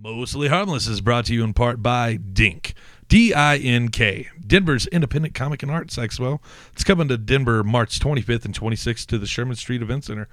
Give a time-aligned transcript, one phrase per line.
[0.00, 2.74] Mostly Harmless is brought to you in part by Dink.
[3.08, 6.38] D I N K, Denver's independent comic and arts expo.
[6.72, 10.28] It's coming to Denver March 25th and 26th to the Sherman Street Event Center.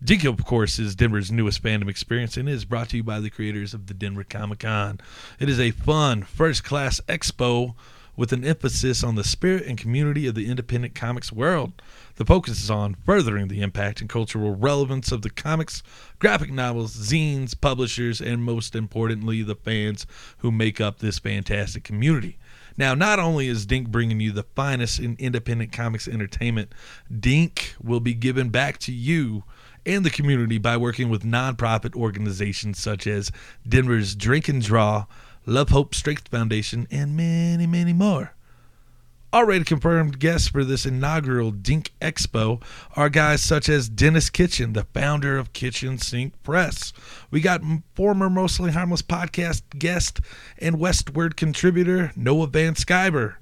[0.00, 3.28] Dink, of course, is Denver's newest fandom experience and is brought to you by the
[3.28, 5.00] creators of the Denver Comic Con.
[5.40, 7.74] It is a fun, first class expo
[8.18, 11.80] with an emphasis on the spirit and community of the independent comics world.
[12.16, 15.84] The focus is on furthering the impact and cultural relevance of the comics,
[16.18, 20.04] graphic novels, zines, publishers, and most importantly, the fans
[20.38, 22.38] who make up this fantastic community.
[22.76, 26.72] Now, not only is Dink bringing you the finest in independent comics entertainment,
[27.20, 29.44] Dink will be giving back to you
[29.86, 33.30] and the community by working with nonprofit organizations such as
[33.66, 35.06] Denver's Drink and Draw,
[35.48, 38.34] Love Hope Strength Foundation, and many, many more.
[39.32, 42.62] Already confirmed guests for this inaugural Dink Expo
[42.94, 46.92] are guys such as Denis Kitchen, the founder of Kitchen Sink Press.
[47.30, 47.62] We got
[47.94, 50.20] former Mostly Harmless podcast guest
[50.58, 53.36] and Westword contributor Noah Van Sciver.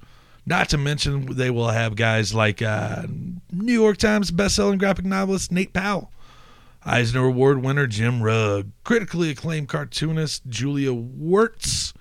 [0.47, 3.03] Not to mention, they will have guys like uh,
[3.51, 6.13] New York Times bestselling graphic novelist Nate Powell,
[6.85, 11.95] Eisner Award winner Jim Rugg, critically acclaimed cartoonist Julia Wertz,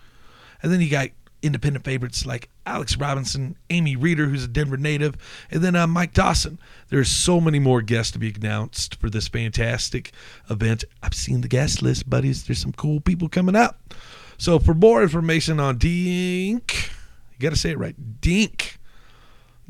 [0.65, 1.09] and then you got
[1.43, 5.15] independent favorites like Alex Robinson, Amy Reeder, who's a Denver native,
[5.51, 6.57] and then uh, Mike Dawson.
[6.89, 10.11] There's so many more guests to be announced for this fantastic
[10.49, 10.83] event.
[11.03, 12.45] I've seen the guest list, buddies.
[12.45, 13.93] There's some cool people coming up.
[14.39, 16.89] So for more information on Dink,
[17.33, 18.79] you got to say it right, Dink,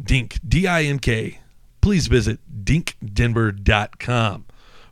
[0.01, 1.39] Dink, D-I-N-K,
[1.81, 4.45] please visit dinkdenver.com.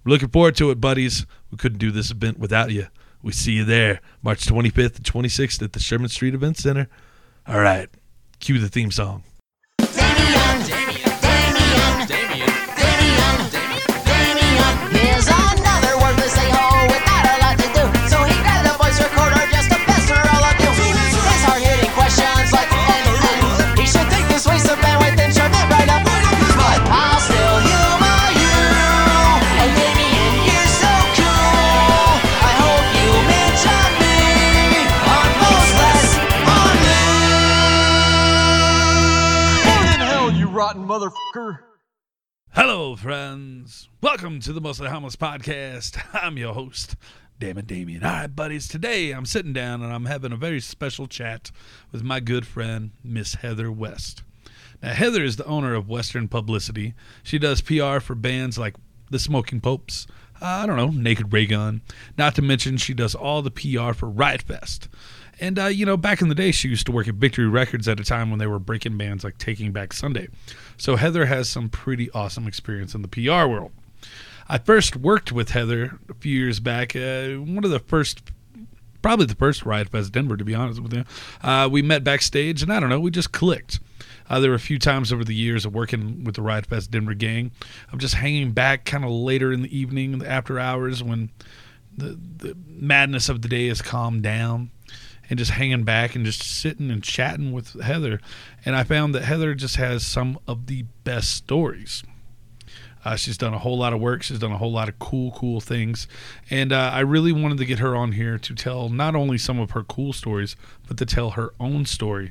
[0.04, 1.26] We're looking forward to it, buddies.
[1.50, 2.88] We couldn't do this event without you.
[3.24, 6.90] We see you there, March 25th and 26th at the Sherman Street Event Center.
[7.48, 7.90] All right,
[8.40, 9.24] cue the theme song.
[40.94, 41.58] Motherfucker!
[42.52, 43.90] Hello, friends.
[44.00, 46.00] Welcome to the Mostly Harmless Podcast.
[46.14, 46.98] I'm your host,
[47.40, 48.04] Damon Damien.
[48.04, 48.68] All right, buddies.
[48.68, 51.50] Today I'm sitting down and I'm having a very special chat
[51.92, 54.22] with my good friend, Miss Heather West.
[54.84, 56.94] Now, Heather is the owner of Western Publicity.
[57.24, 58.76] She does PR for bands like
[59.10, 60.06] The Smoking Popes,
[60.44, 61.82] uh, I don't know, Naked Raygun.
[62.20, 64.90] Not to mention, she does all the PR for Riot Fest.
[65.40, 67.88] And, uh, you know, back in the day, she used to work at Victory Records
[67.88, 70.28] at a time when they were breaking bands like Taking Back Sunday.
[70.78, 73.72] So Heather has some pretty awesome experience in the PR world.
[74.48, 76.96] I first worked with Heather a few years back.
[76.96, 78.22] Uh, one of the first,
[79.02, 81.06] probably the first Riot Fest Denver, to be honest with you.
[81.42, 83.80] Uh, we met backstage, and I don't know, we just clicked.
[84.30, 86.92] Uh, there were a few times over the years of working with the Riot Fest
[86.92, 87.52] Denver gang
[87.92, 91.30] of just hanging back kind of later in the evening, the after hours when
[91.96, 94.72] the, the madness of the day has calmed down
[95.34, 98.20] and just hanging back and just sitting and chatting with Heather.
[98.66, 102.04] And I found that Heather just has some of the best stories.
[103.04, 104.22] Uh, she's done a whole lot of work.
[104.22, 106.08] She's done a whole lot of cool, cool things.
[106.52, 109.60] And uh, I really wanted to get her on here to tell not only some
[109.60, 110.56] of her cool stories,
[110.88, 112.30] but to tell her own story.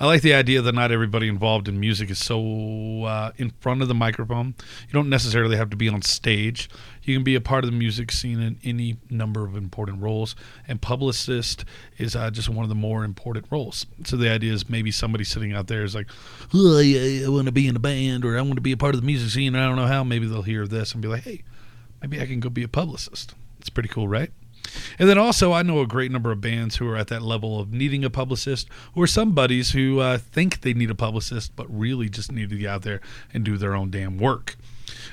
[0.00, 3.82] I like the idea that not everybody involved in music is so uh, in front
[3.82, 4.54] of the microphone.
[4.88, 6.70] You don't necessarily have to be on stage.
[7.02, 10.36] You can be a part of the music scene in any number of important roles,
[10.68, 11.64] and publicist
[11.98, 13.86] is uh, just one of the more important roles.
[14.04, 16.08] So the idea is maybe somebody sitting out there is like,
[16.54, 18.76] oh, I, I want to be in a band or I want to be a
[18.76, 19.54] part of the music scene.
[19.54, 20.04] And I don't know how.
[20.04, 21.42] Maybe they'll hear this and be like, hey,
[22.00, 23.34] maybe I can go be a publicist.
[23.58, 24.30] It's pretty cool, right?
[24.98, 27.58] And then also, I know a great number of bands who are at that level
[27.58, 31.66] of needing a publicist, or some buddies who uh, think they need a publicist, but
[31.68, 33.00] really just need to get out there
[33.32, 34.56] and do their own damn work.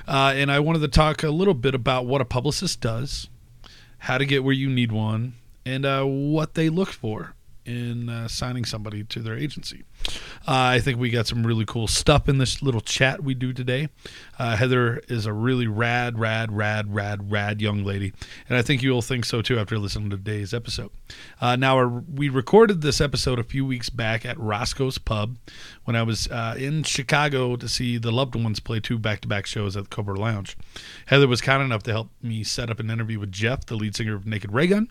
[0.07, 3.29] Uh, and I wanted to talk a little bit about what a publicist does,
[3.99, 5.33] how to get where you need one,
[5.65, 7.33] and uh, what they look for
[7.65, 9.83] in uh, signing somebody to their agency.
[10.49, 13.51] Uh, I think we got some really cool stuff in this little chat we do
[13.51, 13.89] today.
[14.39, 18.13] Uh, Heather is a really rad, rad, rad, rad, rad young lady,
[18.47, 20.91] and I think you'll think so too after listening to today's episode.
[21.41, 25.37] Uh, now, our, we recorded this episode a few weeks back at Roscoe's Pub
[25.83, 29.75] when I was uh, in Chicago to see the Loved Ones play two back-to-back shows
[29.75, 30.55] at the Cobra Lounge.
[31.07, 33.95] Heather was kind enough to help me set up an interview with Jeff, the lead
[33.97, 34.89] singer of Naked Raygun,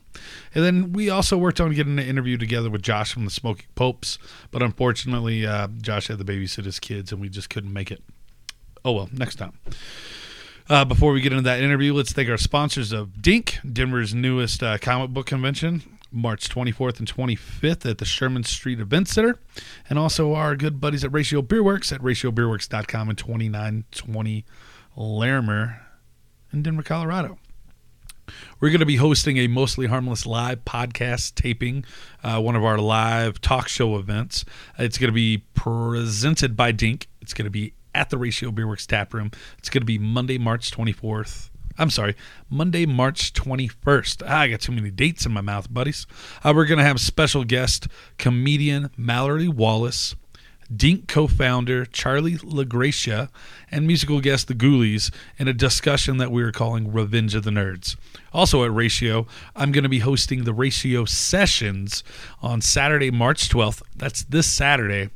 [0.54, 3.66] and then we also worked on getting an interview together with Josh from the Smoking
[3.74, 4.18] Popes,
[4.50, 8.02] but unfortunately, uh, Josh had to babysit his kids, and we just couldn't make it.
[8.84, 9.58] Oh well, next time.
[10.68, 14.62] Uh, before we get into that interview, let's thank our sponsors of Dink, Denver's newest
[14.62, 15.82] uh, comic book convention.
[16.12, 19.38] March 24th and 25th at the Sherman Street Event Center.
[19.90, 24.44] And also our good buddies at Ratio Beerworks at ratiobeerworks.com and 2920
[24.96, 25.82] Larimer
[26.52, 27.38] in Denver, Colorado.
[28.60, 31.84] We're going to be hosting a Mostly Harmless live podcast taping,
[32.22, 34.44] uh, one of our live talk show events.
[34.78, 37.08] It's going to be presented by Dink.
[37.20, 39.30] It's going to be at the Ratio Beerworks tap room.
[39.58, 41.50] It's going to be Monday, March 24th.
[41.78, 42.16] I'm sorry,
[42.48, 44.22] Monday, March 21st.
[44.26, 46.06] Ah, I got too many dates in my mouth, buddies.
[46.42, 47.88] Uh, we're going to have special guest
[48.18, 50.14] comedian Mallory Wallace.
[50.74, 53.28] Dink co-founder Charlie La Greca
[53.70, 57.50] and musical guest The Ghoulies in a discussion that we are calling Revenge of the
[57.50, 57.96] Nerds.
[58.32, 62.02] Also at Ratio, I'm going to be hosting the Ratio Sessions
[62.42, 63.82] on Saturday, March 12th.
[63.94, 65.10] That's this Saturday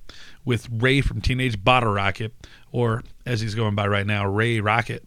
[0.44, 2.32] with Ray from Teenage Bottle Rocket,
[2.73, 5.05] or as he's going by right now, Ray Rocket.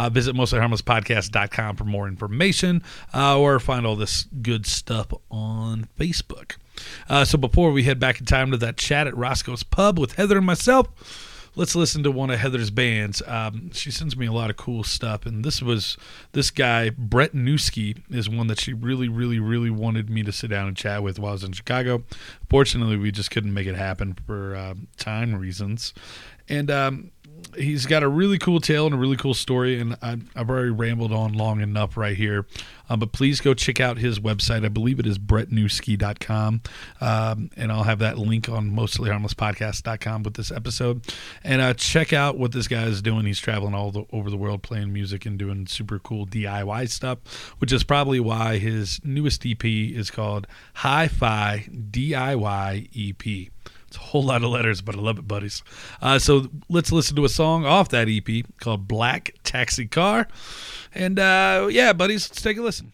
[0.00, 2.82] Uh, visit mostlyharmlesspodcast.com for more information
[3.12, 6.56] uh, or find all this good stuff on Facebook.
[7.10, 10.14] Uh, so before we head back in time to that chat at Roscoe's Pub with
[10.14, 10.88] Heather and myself,
[11.54, 13.20] let's listen to one of Heather's bands.
[13.26, 15.98] Um, she sends me a lot of cool stuff, and this was
[16.32, 20.48] this guy Brett Newski is one that she really, really, really wanted me to sit
[20.48, 22.04] down and chat with while I was in Chicago.
[22.48, 25.92] Fortunately, we just couldn't make it happen for uh, time reasons,
[26.48, 26.70] and.
[26.70, 27.10] Um,
[27.56, 30.70] he's got a really cool tale and a really cool story and I, i've already
[30.70, 32.46] rambled on long enough right here.
[32.88, 34.64] Um, but please go check out his website.
[34.64, 36.62] I believe it is brettnewski.com
[37.00, 41.06] um, and i'll have that link on mostlyharmlesspodcast.com with this episode.
[41.44, 43.26] And uh, check out what this guy is doing.
[43.26, 47.18] He's traveling all the, over the world playing music and doing super cool diy stuff
[47.58, 53.52] which is probably why his newest ep is called hi-fi diy ep
[54.00, 55.62] whole lot of letters, but I love it, buddies.
[56.02, 60.26] Uh, so let's listen to a song off that EP called Black Taxi Car.
[60.94, 62.92] And uh, yeah, buddies, let's take a listen.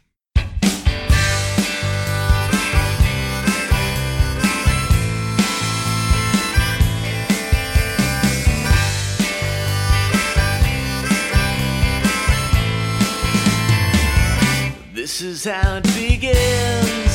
[14.92, 17.05] This is how it begins.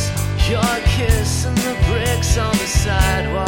[0.52, 3.48] Your kiss and the bricks on the sidewalk.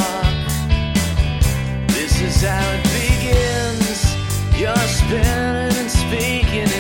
[1.90, 4.16] This is how it begins.
[4.58, 6.73] You're spinning and speaking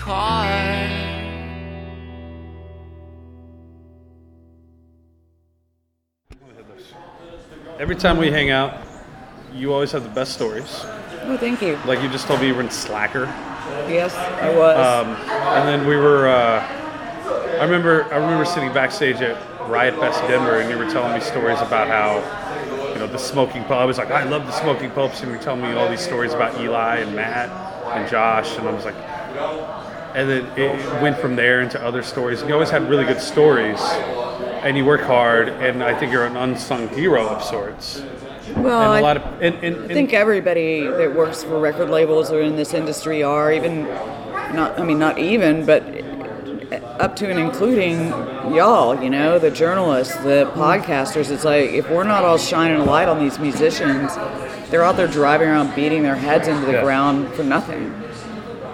[0.00, 0.80] car.
[7.78, 8.86] every time we hang out,
[9.54, 10.80] you always have the best stories.
[11.24, 11.78] Oh, thank you.
[11.86, 13.24] Like you just told me you were in Slacker.
[13.88, 14.76] Yes, I was.
[14.76, 16.28] Um, and then we were.
[16.28, 16.60] Uh,
[17.58, 18.04] I remember.
[18.12, 19.36] I remember sitting backstage at
[19.68, 23.62] Riot Fest Denver, and you were telling me stories about how, you know, the Smoking
[23.64, 23.78] Pope.
[23.78, 26.00] I was like, I love the Smoking Popes, and you were telling me all these
[26.00, 27.48] stories about Eli and Matt
[27.96, 28.96] and Josh, and I was like,
[30.14, 32.42] and then it went from there into other stories.
[32.42, 33.80] You always had really good stories,
[34.62, 38.02] and you work hard, and I think you're an unsung hero of sorts.
[38.56, 42.30] well, And a lot of, and, and, I think everybody that works for record labels
[42.30, 43.84] or in this industry are even
[44.54, 44.78] not.
[44.78, 45.82] I mean, not even, but
[47.00, 48.08] up to and including
[48.54, 49.00] y'all.
[49.02, 51.30] You know, the journalists, the podcasters.
[51.30, 54.14] It's like if we're not all shining a light on these musicians,
[54.70, 56.82] they're out there driving around beating their heads into the Yeah.
[56.82, 57.94] ground for nothing.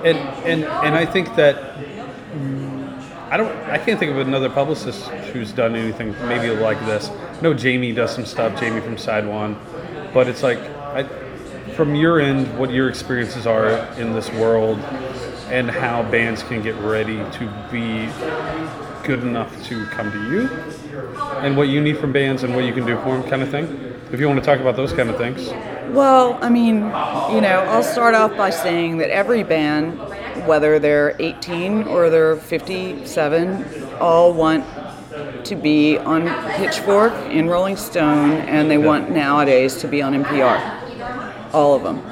[0.06, 5.08] And and and I think that mm, I don't I can't think of another publicist
[5.32, 7.10] who's done anything maybe like this.
[7.42, 9.58] No, Jamie does some stuff, Jamie from Side One,
[10.14, 11.02] but it's like I,
[11.74, 14.78] from your end, what your experiences are in this world,
[15.50, 18.08] and how bands can get ready to be
[19.04, 20.48] good enough to come to you,
[21.40, 23.50] and what you need from bands and what you can do for them, kind of
[23.50, 23.64] thing.
[24.12, 25.48] If you want to talk about those kind of things,
[25.92, 29.98] Well, I mean, you know, I'll start off by saying that every band,
[30.46, 34.64] whether they're 18 or they're 57, all want
[35.44, 41.54] to be on Pitchfork and Rolling Stone, and they want nowadays to be on NPR.
[41.54, 42.02] All of them.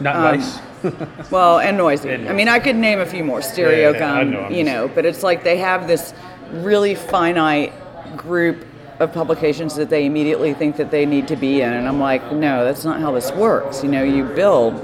[0.00, 0.60] not Um, nice.
[1.30, 2.14] Well, and Noisey.
[2.14, 3.40] And I mean, I could name a few more.
[3.40, 6.12] Stereo Yeah, yeah, Gum, know, you know, but it's like they have this
[6.50, 7.72] really finite
[8.18, 8.66] group
[9.00, 12.32] of publications that they immediately think that they need to be in, and I'm like,
[12.32, 13.82] no, that's not how this works.
[13.82, 14.74] You know, you build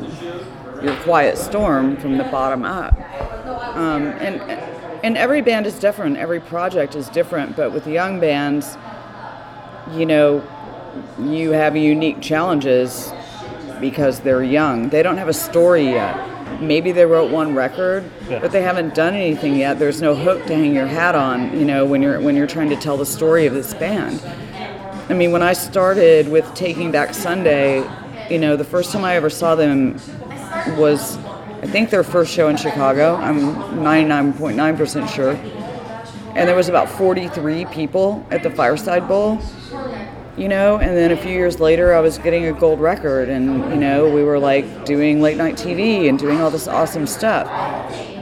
[0.83, 2.95] your quiet storm from the bottom up,
[3.76, 4.40] um, and
[5.02, 6.17] and every band is different.
[6.17, 8.76] Every project is different, but with young bands,
[9.93, 10.43] you know,
[11.19, 13.12] you have unique challenges
[13.81, 14.88] because they're young.
[14.90, 16.29] They don't have a story yet.
[16.61, 18.38] Maybe they wrote one record, Yeah.
[18.40, 19.78] but they haven't done anything yet.
[19.78, 22.71] There's no hook to hang your hat on, you know, when you're when you're trying
[22.71, 24.21] to tell the story of this band.
[25.09, 27.83] I mean, when I started with Taking Back Sunday,
[28.30, 29.99] you know, the first time I ever saw them
[30.76, 31.16] was
[31.62, 33.16] I think their first show in Chicago.
[33.16, 33.40] I'm
[33.85, 35.33] 99.9% sure.
[36.37, 39.38] And there was about 43 people at the Fireside Bowl
[40.37, 40.78] you know?
[40.78, 44.08] And then a few years later i was getting a gold record and you know
[44.08, 47.46] we were like doing late night tv and doing all this awesome stuff.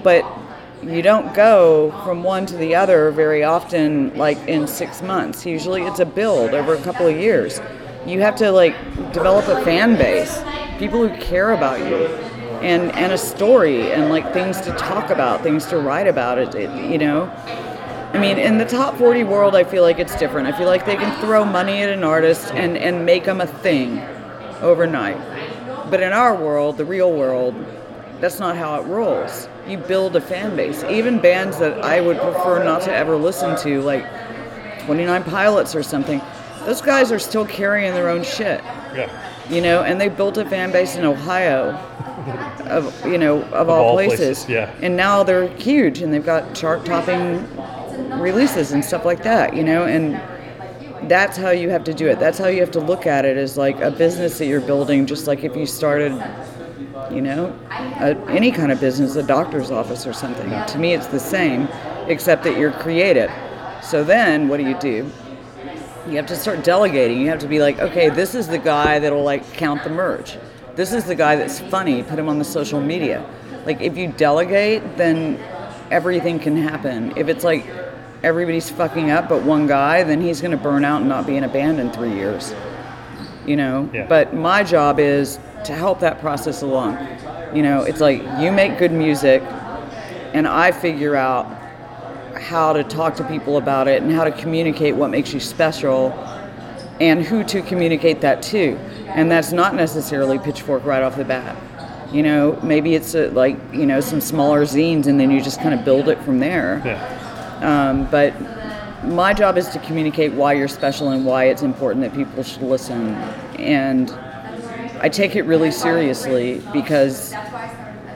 [0.02, 0.24] But
[0.82, 5.44] you don't go from one to the other very often like in six months.
[5.44, 7.60] Usually it's a build over a couple of years.
[8.06, 8.74] You have to like
[9.12, 10.40] develop a fan base
[10.78, 12.06] people who care about you
[12.62, 16.54] and and a story and like things to talk about things to write about it,
[16.54, 17.26] it you know
[18.12, 20.48] I mean, in the top 40 world, I feel like it's different.
[20.48, 23.46] I feel like they can throw money at an artist and, and make them a
[23.46, 24.00] thing
[24.62, 25.16] overnight.
[25.90, 27.54] But in our world, the real world,
[28.20, 29.48] that's not how it rolls.
[29.66, 30.82] You build a fan base.
[30.84, 34.04] Even bands that I would prefer not to ever listen to, like
[34.86, 36.20] 29 Pilots or something,
[36.64, 38.62] those guys are still carrying their own shit
[38.94, 39.10] Yeah.
[39.50, 41.72] you know, and they built a fan base in Ohio,
[42.66, 44.18] of you know, of, all, all places.
[44.44, 44.74] places, yeah.
[44.82, 47.46] And now they're huge, and they've got chart-topping
[48.20, 50.20] releases and stuff like that, you know, and
[51.08, 52.18] that's how you have to do it.
[52.18, 55.06] That's how you have to look at it as like a business that you're building,
[55.06, 56.12] just like if you started,
[57.10, 60.50] you know, a, any kind of business, a doctor's office or something.
[60.66, 61.68] To me, it's the same,
[62.08, 63.30] except that you're creative.
[63.82, 65.10] So then, what do you do?
[66.10, 67.20] you have to start delegating.
[67.20, 70.38] You have to be like, okay, this is the guy that'll like count the merch.
[70.74, 72.02] This is the guy that's funny.
[72.02, 73.28] Put him on the social media.
[73.66, 75.38] Like if you delegate, then
[75.90, 77.12] everything can happen.
[77.16, 77.66] If it's like
[78.22, 81.36] everybody's fucking up but one guy, then he's going to burn out and not be
[81.36, 82.54] in a band in three years.
[83.46, 83.88] You know.
[83.92, 84.06] Yeah.
[84.06, 86.98] But my job is to help that process along.
[87.54, 89.42] You know, it's like you make good music,
[90.34, 91.46] and I figure out
[92.38, 96.12] how to talk to people about it and how to communicate what makes you special
[97.00, 98.76] and who to communicate that to.
[99.08, 101.56] And that's not necessarily pitchfork right off the bat.
[102.12, 105.60] You know, maybe it's a, like, you know, some smaller zines and then you just
[105.60, 106.82] kind of build it from there.
[106.84, 107.17] Yeah.
[107.62, 108.34] Um, but
[109.04, 112.62] my job is to communicate why you're special and why it's important that people should
[112.62, 113.14] listen.
[113.58, 114.10] And
[115.00, 117.34] I take it really seriously because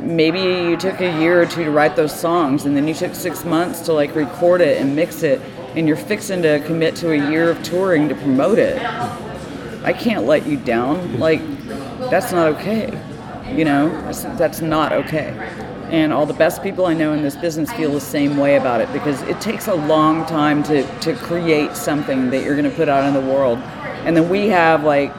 [0.01, 3.15] maybe you took a year or two to write those songs and then you took
[3.15, 5.41] six months to like record it and mix it
[5.77, 8.83] and you're fixing to commit to a year of touring to promote it.
[9.85, 11.19] I can't let you down.
[11.19, 11.41] Like
[12.11, 13.01] that's not okay
[13.57, 13.89] you know?
[14.03, 15.33] That's, that's not okay
[15.93, 18.81] and all the best people i know in this business feel the same way about
[18.81, 22.77] it because it takes a long time to, to create something that you're going to
[22.77, 23.59] put out in the world
[24.05, 25.15] and then we have like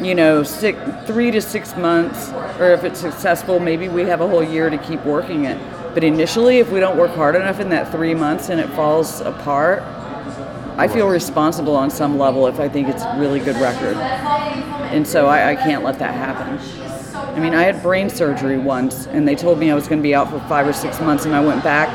[0.00, 4.28] you know six, three to six months, or if it's successful, maybe we have a
[4.28, 5.58] whole year to keep working it.
[5.94, 9.20] But initially, if we don't work hard enough in that three months and it falls
[9.20, 9.82] apart,
[10.76, 13.96] I feel responsible on some level if I think it's a really good record.
[13.96, 16.79] And so I, I can't let that happen.
[17.34, 20.02] I mean, I had brain surgery once, and they told me I was going to
[20.02, 21.88] be out for five or six months, and I went back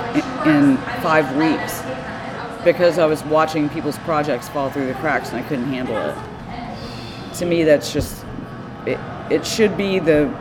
[0.48, 1.82] in, five weeks
[2.64, 7.36] because I was watching people's projects fall through the cracks and I couldn't handle it.
[7.38, 8.26] To me, that's just
[8.86, 9.00] it.
[9.30, 10.34] It should be the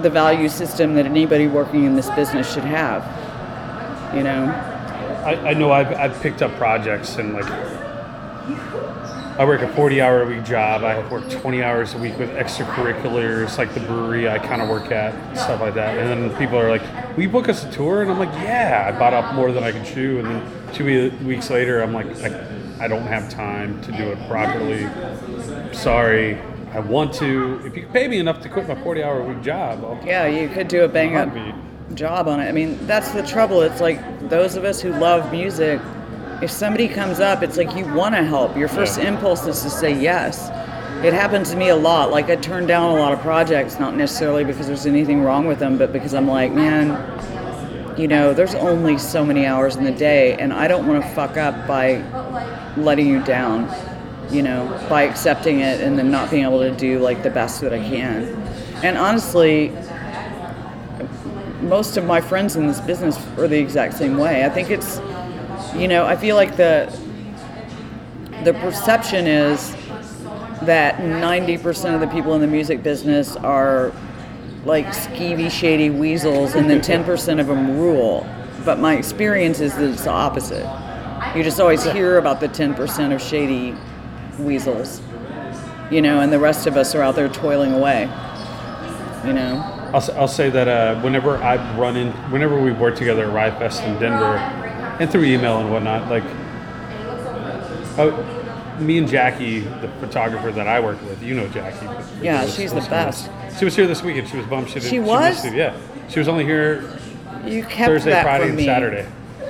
[0.00, 3.04] the value system that anybody working in this business should have.
[4.16, 4.46] You know,
[5.24, 7.44] I, I know I've, I've picked up projects and like
[9.36, 10.84] I work a 40 hour a week job.
[10.84, 14.68] I have work 20 hours a week with extracurriculars like the brewery I kind of
[14.68, 15.98] work at, stuff like that.
[15.98, 16.82] And then people are like,
[17.16, 18.02] Will you book us a tour?
[18.02, 20.20] And I'm like, Yeah, I bought up more than I could chew.
[20.20, 24.28] And then two weeks later, I'm like, I, I don't have time to do it
[24.28, 24.86] properly.
[25.74, 26.38] Sorry.
[26.72, 27.60] I want to.
[27.64, 30.00] If you could pay me enough to quit my 40 hour a week job, I'll
[30.06, 31.32] yeah, you could do a bang up
[31.94, 32.48] job on it.
[32.48, 33.62] I mean, that's the trouble.
[33.62, 35.80] It's like those of us who love music,
[36.44, 38.54] if somebody comes up, it's like you want to help.
[38.54, 39.08] Your first Yeah.
[39.08, 40.50] impulse is to say yes.
[41.02, 42.10] It happens to me a lot.
[42.10, 45.58] Like I turn down a lot of projects, not necessarily because there's anything wrong with
[45.58, 46.98] them, but because I'm like, man,
[47.96, 51.08] you know, there's only so many hours in the day, and I don't want to
[51.10, 52.02] fuck up by
[52.76, 53.68] letting you down,
[54.30, 57.62] you know, by accepting it and then not being able to do like the best
[57.62, 58.24] that I can.
[58.82, 59.72] And honestly,
[61.62, 64.44] most of my friends in this business are the exact same way.
[64.44, 65.00] I think it's,
[65.76, 66.92] you know, I feel like the
[68.44, 69.74] the perception is
[70.62, 73.92] that 90% of the people in the music business are
[74.64, 78.26] like skeevy, shady weasels, and then 10% of them rule.
[78.64, 80.66] But my experience is that it's the opposite.
[81.34, 83.74] You just always hear about the 10% of shady
[84.38, 85.00] weasels,
[85.90, 88.02] you know, and the rest of us are out there toiling away,
[89.26, 89.70] you know.
[89.92, 93.58] I'll, I'll say that uh, whenever I've run in, whenever we've worked together at Riot
[93.58, 94.38] Fest in Denver,
[95.00, 96.24] and through email and whatnot, like,
[97.98, 101.86] oh, me and Jackie, the photographer that I work with, you know Jackie.
[102.22, 103.30] Yeah, she's the best.
[103.58, 104.28] She was here this weekend.
[104.28, 104.68] She was bummed.
[104.68, 105.44] She, didn't, She was?
[105.44, 105.54] it.
[105.54, 105.76] Yeah,
[106.08, 106.82] she was only here
[107.44, 108.64] You kept Thursday, that Friday, and me.
[108.64, 109.06] Saturday.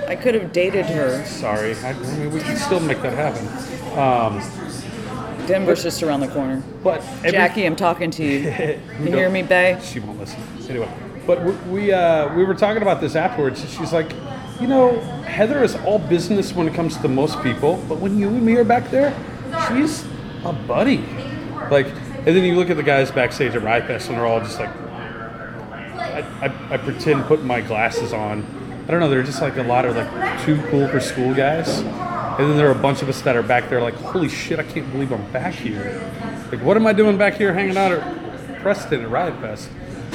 [0.07, 1.25] I could have dated her.
[1.25, 3.47] Sorry, I, I mean we can still make that happen.
[3.99, 4.43] Um,
[5.47, 6.63] Denver's just around the corner.
[6.83, 8.41] but every, Jackie, I'm talking to you.
[9.01, 9.79] You hear me, Bay?
[9.83, 10.41] She won't listen.
[10.69, 10.89] Anyway,
[11.27, 13.61] but we we, uh, we were talking about this afterwards.
[13.75, 14.13] She's like,
[14.61, 18.29] you know, Heather is all business when it comes to most people, but when you
[18.29, 19.17] and me are back there,
[19.69, 20.05] she's
[20.45, 20.99] a buddy.
[21.71, 24.41] Like, and then you look at the guys backstage at Riot Fest, and they're all
[24.41, 28.45] just like, I, I, I pretend putting my glasses on.
[28.87, 29.09] I don't know.
[29.09, 31.79] They're just like a lot of like too cool for school guys.
[31.79, 34.59] And then there are a bunch of us that are back there like, holy shit,
[34.59, 36.01] I can't believe I'm back here.
[36.53, 39.69] Like, what am I doing back here hanging out at Preston at Riot Fest?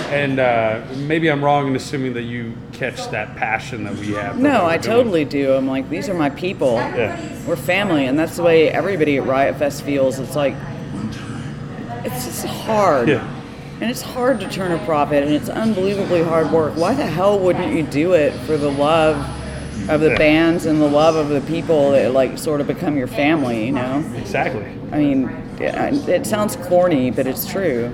[0.07, 4.39] And uh, maybe I'm wrong in assuming that you catch that passion that we have.
[4.39, 4.95] No, I doing.
[4.97, 5.53] totally do.
[5.53, 6.75] I'm like, these are my people.
[6.75, 7.21] Yeah.
[7.45, 10.17] We're family, and that's the way everybody at Riot Fest feels.
[10.19, 10.55] It's like,
[12.03, 13.07] it's just hard.
[13.09, 13.35] Yeah.
[13.81, 16.75] And it's hard to turn a profit, and it's unbelievably hard work.
[16.75, 19.15] Why the hell wouldn't you do it for the love
[19.89, 20.17] of the Yeah.
[20.17, 23.65] bands and the love of the people that like sort of become your family?
[23.67, 24.03] You know?
[24.17, 24.65] Exactly.
[24.91, 27.93] I mean, it, it sounds corny, but it's true.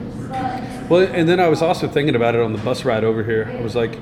[0.89, 3.51] Well, and then I was also thinking about it on the bus ride over here.
[3.57, 3.97] I was like,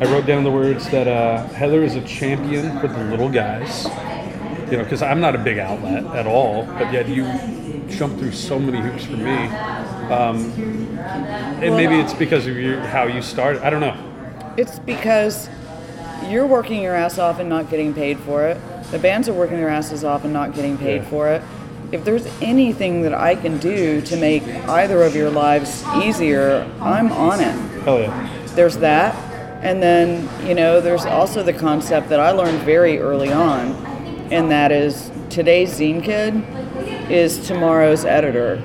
[0.00, 3.84] I wrote down the words that uh, Heather is a champion for the little guys.
[4.70, 7.24] You know, because I'm not a big outlet at all, but yet you
[7.88, 9.46] jump through so many hoops for me.
[10.12, 10.52] Um,
[11.60, 13.62] and maybe it's because of your, how you started.
[13.62, 13.96] I don't know.
[14.56, 15.48] It's because
[16.28, 18.58] you're working your ass off and not getting paid for it.
[18.90, 21.08] The bands are working their asses off and not getting paid Yeah.
[21.10, 21.42] for it.
[21.90, 27.10] If there's anything that I can do to make either of your lives easier, I'm
[27.12, 27.54] on it.
[27.82, 28.44] Hell yeah.
[28.48, 29.14] There's that.
[29.62, 33.72] And then, you know, there's also the concept that I learned very early on,
[34.30, 36.44] and that is today's zine kid
[37.10, 38.62] is tomorrow's editor.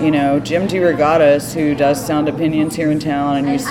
[0.00, 3.68] You know, Jim DeRogatis, who does Sound Opinions here in town and used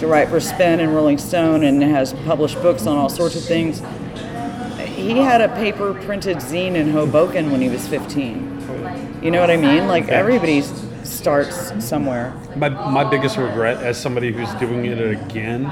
[0.00, 3.44] to write for Spin and Rolling Stone and has published books on all sorts of
[3.44, 3.82] things,
[5.00, 9.20] he had a paper printed zine in Hoboken when he was 15.
[9.22, 9.86] You know what I mean?
[9.86, 10.62] Like, everybody
[11.04, 12.34] starts somewhere.
[12.56, 15.64] My, my biggest regret as somebody who's doing it again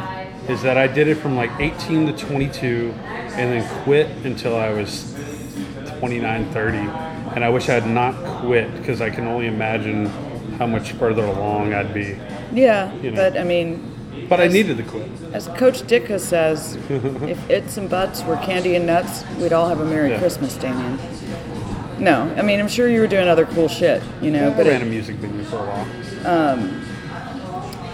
[0.49, 4.71] is that I did it from like 18 to 22 and then quit until I
[4.71, 5.14] was
[5.99, 6.79] 29, 30.
[7.35, 10.07] And I wish I had not quit because I can only imagine
[10.59, 12.19] how much further along I'd be.
[12.53, 13.17] Yeah, You know.
[13.31, 13.88] but I mean,
[14.29, 15.09] But I needed the quit.
[15.33, 19.81] as Coach Dicka says, if its and buts were candy and nuts, we'd all have
[19.81, 20.19] a Merry Yeah.
[20.19, 20.99] Christmas, Damien.
[21.99, 24.67] No, I mean I'm sure you were doing other cool shit, you know, I but
[24.67, 26.27] ran it, a music venue for a while.
[26.27, 26.85] Um,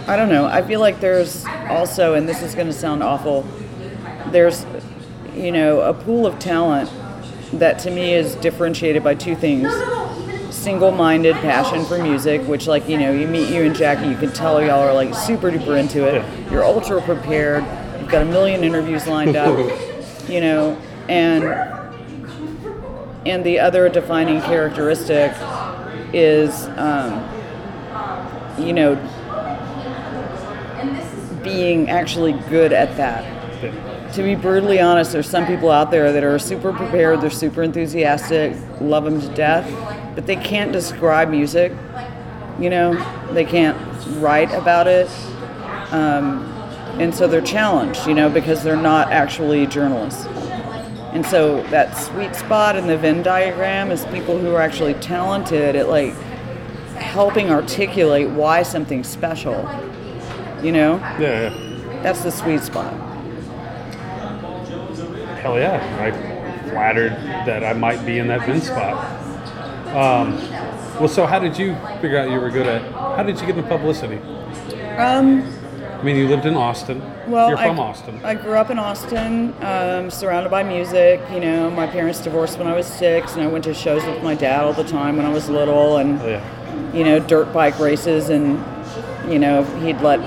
[0.07, 0.45] I don't know.
[0.45, 3.43] I feel like there's also, and this is going to sound awful,
[4.27, 4.65] there's,
[5.33, 6.91] you know, a pool of talent
[7.53, 9.67] that to me is differentiated by two things
[10.55, 14.31] single-minded passion for music which like you know you meet you and jackie you can
[14.31, 16.15] tell y'all are like super duper into it.
[16.15, 16.51] Yeah.
[16.51, 17.63] you're ultra prepared.
[17.99, 19.57] You've got a million interviews lined up
[20.29, 21.43] you know and
[23.25, 25.33] and the other defining characteristic
[26.13, 27.27] is um,
[28.57, 28.95] you know
[31.43, 33.34] being actually good at that
[34.13, 37.63] to be brutally honest, there's some people out there that are super prepared, they're super
[37.63, 39.69] enthusiastic, love them to death,
[40.15, 41.71] but they can't describe music.
[42.59, 42.93] You know,
[43.33, 43.77] they can't
[44.17, 45.09] write about it.
[45.91, 46.43] Um,
[46.99, 50.25] and so they're challenged, you know, because they're not actually journalists.
[51.11, 55.75] And so that sweet spot in the Venn diagram is people who are actually talented
[55.75, 56.13] at like
[56.95, 59.55] helping articulate why something's special.
[60.63, 62.01] You know, Yeah, yeah.
[62.01, 62.93] that's the sweet spot.
[65.45, 66.01] Hell yeah.
[66.01, 67.11] I flattered
[67.45, 68.95] that I might be in that bin spot.
[69.89, 70.37] Um,
[70.99, 72.81] well, so how did you figure out you were good at?
[72.91, 74.17] How did you get into publicity?
[74.97, 75.43] Um,
[75.93, 76.99] I mean, you lived in Austin.
[77.29, 78.25] Well, You're I, from Austin.
[78.25, 81.21] I grew up in Austin, um, surrounded by music.
[81.31, 84.23] You know, my parents divorced when I was six, and I went to shows with
[84.23, 86.91] my dad all the time when I was little, and Oh, yeah.
[86.91, 88.63] you know, dirt bike races, and
[89.31, 90.21] you know, he'd let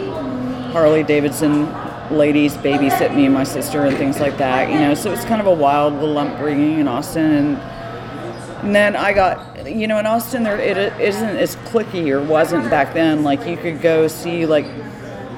[0.70, 1.66] Harley Davidson
[2.11, 4.71] ladies babysit me and my sister and things like that.
[4.71, 7.57] You know, so it was kind of a wild little upbringing in Austin, and,
[8.64, 12.68] and then I got, you know, in Austin there it isn't as clicky or wasn't
[12.71, 13.23] back then.
[13.23, 14.66] Like you could go see like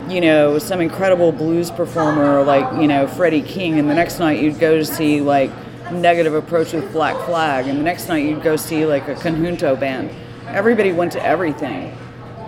[0.08, 4.42] you know, some incredible blues performer like, you know, Freddie King, and the next night
[4.42, 5.50] you'd go to see like
[5.92, 9.78] Negative Approach with Black Flag, and the next night you'd go see like a conjunto
[9.78, 10.10] band.
[10.46, 11.96] Everybody went to everything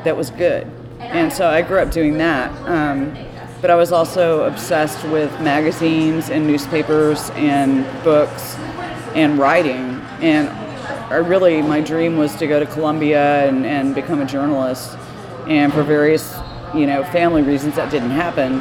[0.05, 0.69] that was good.
[0.99, 2.51] And so I grew up doing that.
[2.69, 3.15] Um,
[3.63, 8.57] but I was also obsessed with magazines and newspapers and books
[9.15, 10.01] and writing.
[10.21, 14.99] And I really, my dream was to go to Columbia and, and become a journalist.
[15.47, 16.37] And for various,
[16.75, 18.55] you know, family reasons, that didn't happen.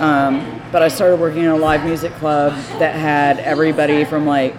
[0.00, 4.54] Um, but I started working in a live music club that had everybody from like,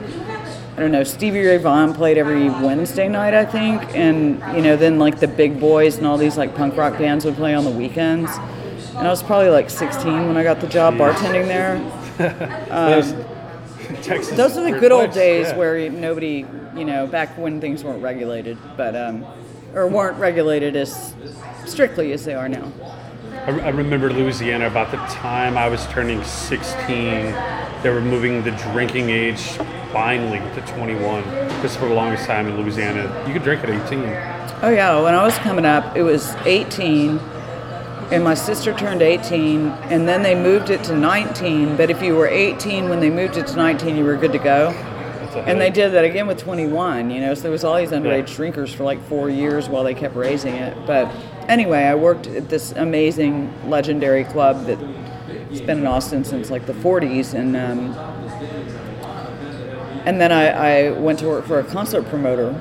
[0.76, 3.82] I don't know, Stevie Ray Vaughan played every Wednesday night, I think.
[3.96, 7.24] And, you know, then like the big boys and all these like punk rock bands
[7.24, 8.30] would play on the weekends.
[8.96, 11.80] And I was probably like 16 when I got the job bartending there.
[12.70, 13.14] Those,
[14.04, 15.58] Texas Um, Those are the good old place, days yeah.
[15.58, 19.26] where nobody, you know, back when things weren't regulated, but um,
[19.74, 21.14] or weren't regulated as
[21.66, 22.72] strictly as they are now.
[23.32, 26.88] I, I remember Louisiana about the time I was turning 16.
[26.88, 29.42] They were moving the drinking age
[29.92, 31.24] finally to 21.
[31.24, 34.00] Because for the longest time in Louisiana, you could drink at 18.
[34.62, 37.20] Oh yeah, when I was coming up, it was 18,
[38.14, 41.76] and my sister turned 18, and then they moved it to 19.
[41.76, 44.38] But if you were 18 when they moved it to 19, you were good to
[44.40, 44.70] go.
[45.48, 47.10] And they did that again with 21.
[47.10, 48.36] You know, so there was all these underage Yeah.
[48.36, 50.78] drinkers for like four years while they kept raising it.
[50.86, 51.12] But
[51.48, 56.74] anyway, I worked at this amazing, legendary club that's been in Austin since like the
[56.74, 57.96] 40s, and um,
[60.06, 62.54] and then I, I went to work for a concert promoter,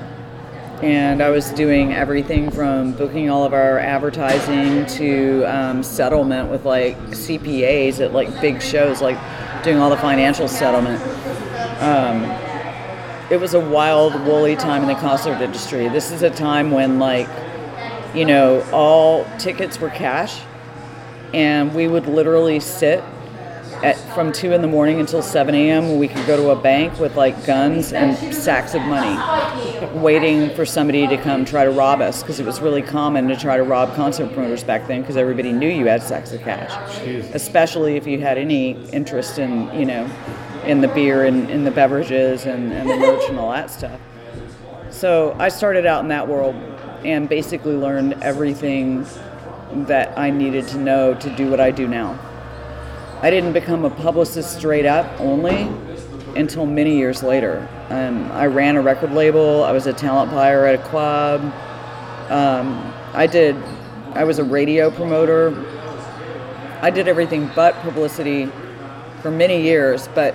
[0.83, 6.65] and I was doing everything from booking all of our advertising to um, settlement with
[6.65, 9.19] like CPAs at like big shows, like
[9.63, 11.01] doing all the financial settlement
[13.33, 15.89] it was a wild, woolly time in the concert industry.
[15.89, 17.27] This is a time when, like,
[18.15, 20.39] you know, all tickets were cash,
[21.33, 23.03] and we would literally sit
[23.83, 25.99] at from two in the morning until seven a.m.
[25.99, 29.19] We could go to a bank with like guns and sacks of money,
[29.99, 33.37] waiting for somebody to come try to rob us because it was really common to
[33.37, 36.73] try to rob concert promoters back then because everybody knew you had sacks of cash,
[37.35, 40.11] especially if you had any interest in you know
[40.65, 44.01] in the beer and in the beverages and, and the merch and all that stuff.
[44.91, 46.55] So I started out in that world
[47.05, 49.05] and basically learned everything
[49.73, 52.19] that I needed to know to do what I do now.
[53.23, 55.71] I didn't become a publicist straight up only
[56.35, 57.69] until many years later.
[57.89, 59.63] Um, I ran a record label.
[59.63, 61.41] I was a talent buyer at a club.
[62.31, 63.55] Um, I did.
[64.15, 65.55] I was a radio promoter.
[66.81, 68.51] I did everything but publicity
[69.21, 70.09] for many years.
[70.17, 70.35] But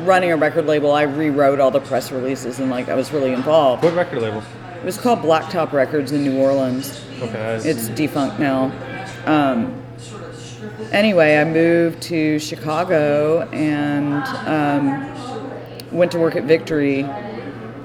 [0.00, 3.32] running a record label, I rewrote all the press releases and like I was really
[3.32, 3.84] involved.
[3.84, 4.42] What record label?
[4.74, 7.00] It was called Blacktop Records in New Orleans.
[7.20, 7.60] Okay.
[7.64, 8.72] It's defunct now.
[9.24, 9.84] Um,
[10.92, 17.06] anyway, I moved to Chicago and um, went to work at Victory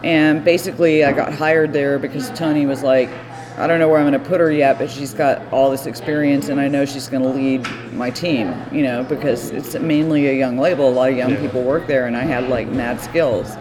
[0.04, 3.10] And basically, I got hired there because Tony was like,
[3.58, 5.86] I don't know where I'm going to put her yet, but she's got all this
[5.86, 10.28] experience, and I know she's going to lead my team, you know, because it's mainly
[10.28, 10.90] a young label.
[10.90, 11.40] A lot of young Yeah.
[11.40, 13.56] people work there, and I had like mad skills.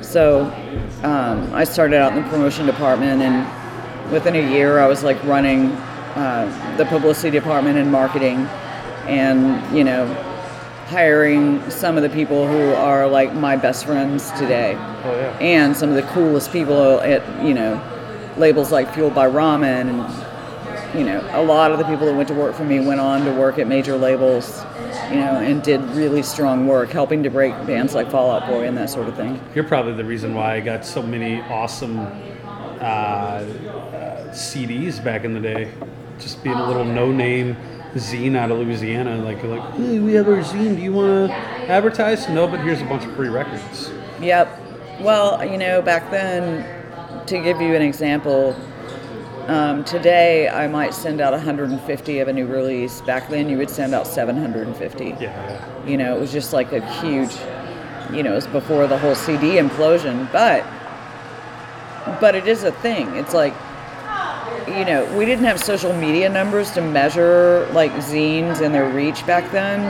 [0.00, 0.44] So
[1.02, 3.44] um, I started out in the promotion department, and
[4.12, 5.76] within a year, I was like running
[6.16, 8.46] uh, the publicity department and marketing,
[9.06, 10.06] and you know,
[10.86, 15.38] hiring some of the people who are like my best friends today, Oh yeah.
[15.40, 17.80] and some of the coolest people at you know
[18.36, 22.28] labels like Fueled by Ramen, and you know, a lot of the people that went
[22.28, 24.62] to work for me went on to work at major labels.
[25.10, 28.66] You know, and did really strong work, helping to break bands like Fall Out Boy
[28.66, 29.38] and that sort of thing.
[29.54, 33.44] You're probably the reason why I got so many awesome uh, uh,
[34.32, 35.70] CDs back in the day.
[36.18, 37.56] Just being a little no-name
[37.94, 40.76] zine out of Louisiana, like like, hey, we have our zine.
[40.76, 41.34] Do you want to
[41.68, 42.28] advertise?
[42.28, 43.90] No, but here's a bunch of free records.
[44.20, 44.60] Yep.
[45.00, 48.56] Well, you know, back then, to give you an example,
[49.46, 53.00] um, today I might send out 150 of a new release.
[53.02, 55.04] Back then, you would send out 750.
[55.04, 55.86] Yeah, yeah.
[55.86, 57.32] You know, it was just like a huge,
[58.12, 60.30] you know, it was before the whole CD implosion.
[60.32, 60.64] But,
[62.20, 63.08] but it is a thing.
[63.16, 63.54] It's like,
[64.68, 69.26] you know, we didn't have social media numbers to measure like zines and their reach
[69.26, 69.80] back then.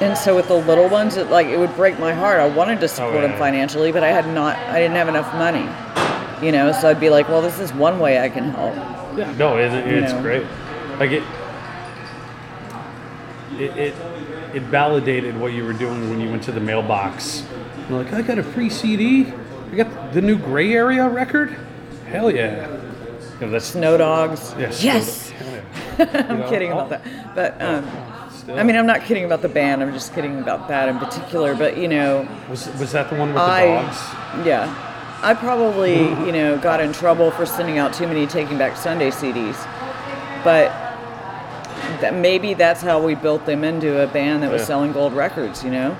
[0.00, 2.40] And so with the little ones, it like it would break my heart.
[2.40, 3.28] I wanted to support oh, yeah.
[3.28, 4.56] them financially, but I had not.
[4.56, 5.68] I didn't have enough money.
[6.44, 8.74] You know, so I'd be like, well, this is one way I can help.
[9.16, 10.22] Yeah, no, it, it's know.
[10.22, 10.44] great.
[10.98, 11.22] Like it,
[13.60, 13.94] it, it,
[14.54, 17.46] it validated what you were doing when you went to the mailbox.
[17.88, 19.32] You're like, I got a free CD.
[19.70, 21.56] I got the new Gray Area record.
[22.06, 22.66] Hell yeah.
[23.46, 24.54] You know, Snow dogs.
[24.58, 24.82] yes.
[24.84, 25.32] Yes.
[25.98, 26.78] I'm know, kidding oh.
[26.78, 27.34] about that.
[27.34, 27.88] But um,
[28.30, 28.58] Still.
[28.58, 29.82] I mean, I'm not kidding about the band.
[29.82, 31.54] I'm just kidding about that in particular.
[31.54, 33.96] But you know, was was that the one with the dogs?
[34.46, 35.94] yeah, I probably
[36.26, 39.56] you know got in trouble for sending out too many Taking Back Sunday CDs,
[40.44, 40.70] but
[42.00, 44.66] that maybe that's how we built them into a band that was Yeah.
[44.66, 45.62] selling gold records.
[45.62, 45.96] You know,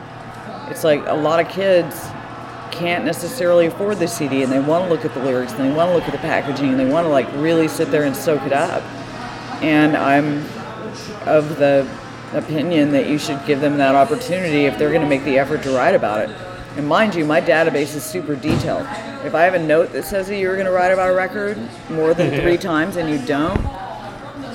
[0.69, 1.95] it's like a lot of kids
[2.73, 5.73] can't necessarily afford the CD and they want to look at the lyrics and they
[5.77, 8.17] want to look at the packaging and they want to like really sit there and
[8.17, 8.83] soak it up.
[9.63, 10.39] And I'm
[11.27, 11.89] of the
[12.33, 15.63] opinion that you should give them that opportunity if they're going to make the effort
[15.63, 16.37] to write about it.
[16.77, 18.87] And mind you, my database is super detailed.
[19.25, 21.59] If I have a note that says that you're going to write about a record
[21.91, 23.61] more than three times and you don't,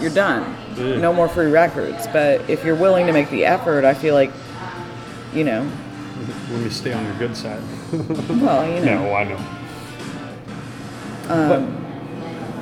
[0.02, 0.56] you're done.
[1.00, 2.08] No more free records.
[2.08, 4.32] But if you're willing to make the effort, I feel like,
[5.34, 5.70] you know,
[6.52, 7.62] Let me stay on your good side.
[8.30, 9.04] well, you know.
[9.04, 9.40] no, I know.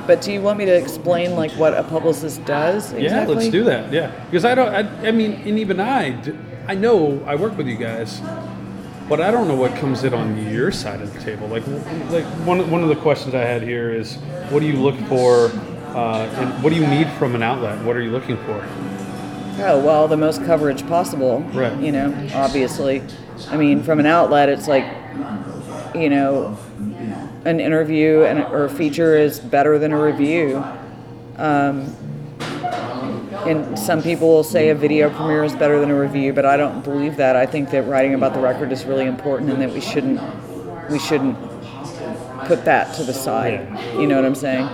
[0.06, 3.34] But do you want me to explain like what a publicist does exactly?
[3.34, 3.92] Yeah, let's do that.
[3.92, 4.68] Yeah, because I don't.
[4.68, 6.16] I, I mean, and even I,
[6.68, 8.20] I know I work with you guys,
[9.08, 11.48] but I don't know what comes in on your side of the table.
[11.48, 11.66] Like,
[12.10, 14.14] like one one of the questions I had here is,
[14.50, 15.46] what do you look for,
[15.96, 17.84] uh, and what do you need from an outlet?
[17.84, 18.64] What are you looking for?
[19.58, 21.40] Oh well, the most coverage possible.
[21.40, 21.78] Right.
[21.80, 23.02] You know, obviously.
[23.48, 24.84] I mean, from an outlet, it's like,
[25.94, 26.56] you know,
[27.44, 30.64] an interview and or a feature is better than a review.
[31.36, 31.94] Um,
[33.46, 36.56] and some people will say a video premiere is better than a review, but I
[36.56, 37.36] don't believe that.
[37.36, 40.20] I think that writing about the record is really important, and that we shouldn't
[40.90, 41.36] we shouldn't
[42.46, 43.68] put that to the side.
[43.94, 44.66] You know what I'm saying?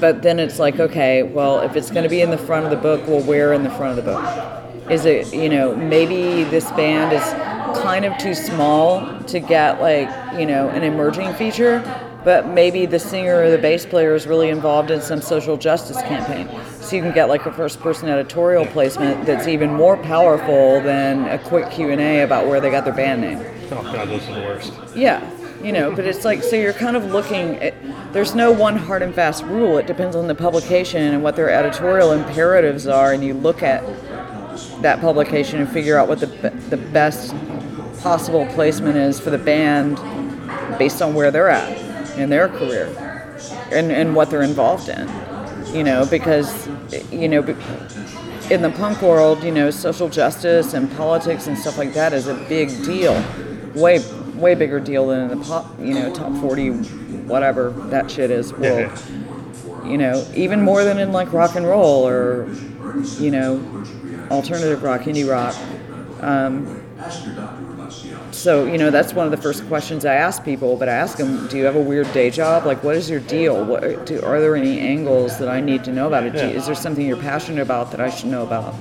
[0.00, 2.70] But then it's like, okay, well, if it's going to be in the front of
[2.70, 4.90] the book, well, where in the front of the book?
[4.90, 7.22] Is it, you know, maybe this band is
[7.82, 11.80] kind of too small to get like, you know, an emerging feature,
[12.24, 16.00] but maybe the singer or the bass player is really involved in some social justice
[16.02, 16.48] campaign.
[16.80, 21.24] So you can get like a first person editorial placement that's even more powerful than
[21.28, 23.38] a quick Q&A about where they got their band name.
[23.70, 24.72] Oh God, those are the worst.
[24.94, 25.20] Yeah,
[25.62, 27.74] you know, but it's like so you're kind of looking at.
[28.12, 29.78] There's no one hard and fast rule.
[29.78, 33.82] It depends on the publication and what their editorial imperatives are, and you look at
[34.82, 36.26] that publication and figure out what the
[36.70, 37.34] the best
[38.02, 39.96] possible placement is for the band
[40.78, 42.86] based on where they're at in their career
[43.70, 45.08] and and what they're involved in.
[45.74, 46.68] You know, because
[47.12, 47.42] you know.
[48.50, 52.26] in the punk world, you know, social justice and politics and stuff like that is
[52.26, 53.14] a big deal.
[53.74, 54.00] Way,
[54.42, 56.70] way bigger deal than in the pop, you know, top 40,
[57.26, 58.90] whatever that shit is world.
[59.86, 62.48] You know, even more than in like rock and roll or,
[63.18, 63.58] you know,
[64.30, 65.54] alternative rock, indie rock.
[66.22, 66.78] Um,
[68.30, 71.18] So, you know, that's one of the first questions I ask people, but I ask
[71.18, 72.64] them, do you have a weird day job?
[72.64, 73.64] Like, what is your deal?
[73.64, 76.34] What, do, are there any angles that I need to know about it?
[76.34, 76.46] Yeah.
[76.46, 78.74] Is there something you're passionate about that I should know about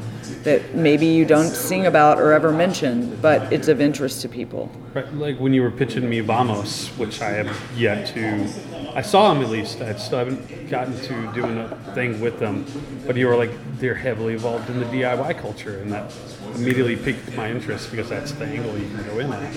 [0.43, 4.71] that maybe you don't sing about or ever mention, but it's of interest to people?
[4.93, 8.49] Right, like when you were pitching me Vamos, which I have yet to.
[8.93, 9.81] I saw them at least.
[9.81, 12.65] I still haven't gotten to doing a thing with them.
[13.07, 16.11] But you were like, they're heavily involved in the DIY culture, and that
[16.55, 19.53] immediately piqued my interest because that's the angle you can go in at.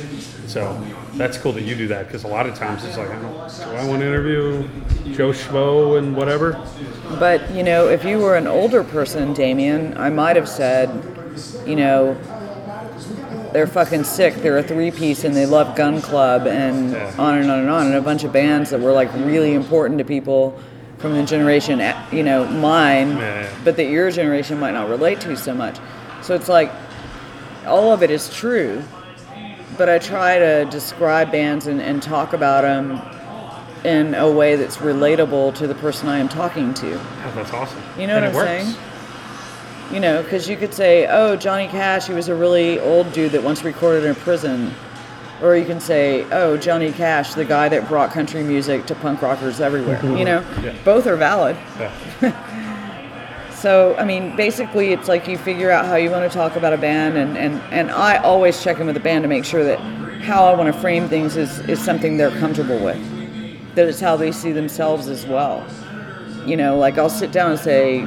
[0.47, 0.81] So
[1.15, 3.33] that's cool that you do that because a lot of times it's like, I don't,
[3.33, 4.69] do I want to interview
[5.15, 6.53] Joe Schmo and whatever?
[7.19, 10.89] But you know, if you were an older person, Damien, I might have said,
[11.67, 12.17] you know,
[13.53, 14.35] they're fucking sick.
[14.37, 17.15] They're a three piece and they love Gun Club and Yeah.
[17.19, 19.99] on and on and on, and a bunch of bands that were like really important
[19.99, 20.59] to people
[20.99, 23.49] from the generation, eh, you know, mine, Yeah, yeah.
[23.63, 25.77] but that your generation might not relate to so much.
[26.23, 26.71] So it's like
[27.67, 28.83] all of it is true,
[29.79, 33.01] but I try to describe bands and, and talk about them
[33.85, 36.95] in a way that's relatable to the person I am talking to.
[36.99, 37.83] Oh, that's awesome.
[37.99, 38.75] You know And what I'm works.
[38.75, 38.85] saying?
[39.93, 43.33] You know, because you could say, oh, Johnny Cash, he was a really old dude
[43.33, 44.73] that once recorded in a prison.
[45.43, 49.21] Or you can say, oh, Johnny Cash, the guy that brought country music to punk
[49.21, 50.01] rockers everywhere.
[50.19, 50.75] You know, Yeah.
[50.85, 51.57] both are valid.
[51.79, 51.91] Yeah.
[53.65, 56.75] So, I mean, basically, it's like you figure out how you want to talk about
[56.75, 59.65] a band, and, and, and I always check in with the band to make sure
[59.65, 59.79] that
[60.21, 63.01] how I want to frame things is, is something they're comfortable with,
[63.75, 65.67] that it's how they see themselves as well.
[66.45, 68.01] You know, like I'll sit down and say,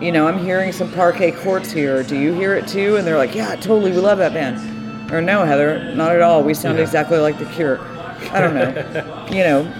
[0.00, 2.02] you know, I'm hearing some parquet courts here.
[2.02, 2.96] Do you hear it too?
[2.96, 3.90] And they're like, yeah, totally.
[3.90, 5.12] We love that band.
[5.12, 6.42] Or no, Heather, not at all.
[6.42, 6.84] We sound Yeah.
[6.84, 7.78] exactly like The Cure.
[8.32, 9.26] I don't know.
[9.30, 9.70] you know,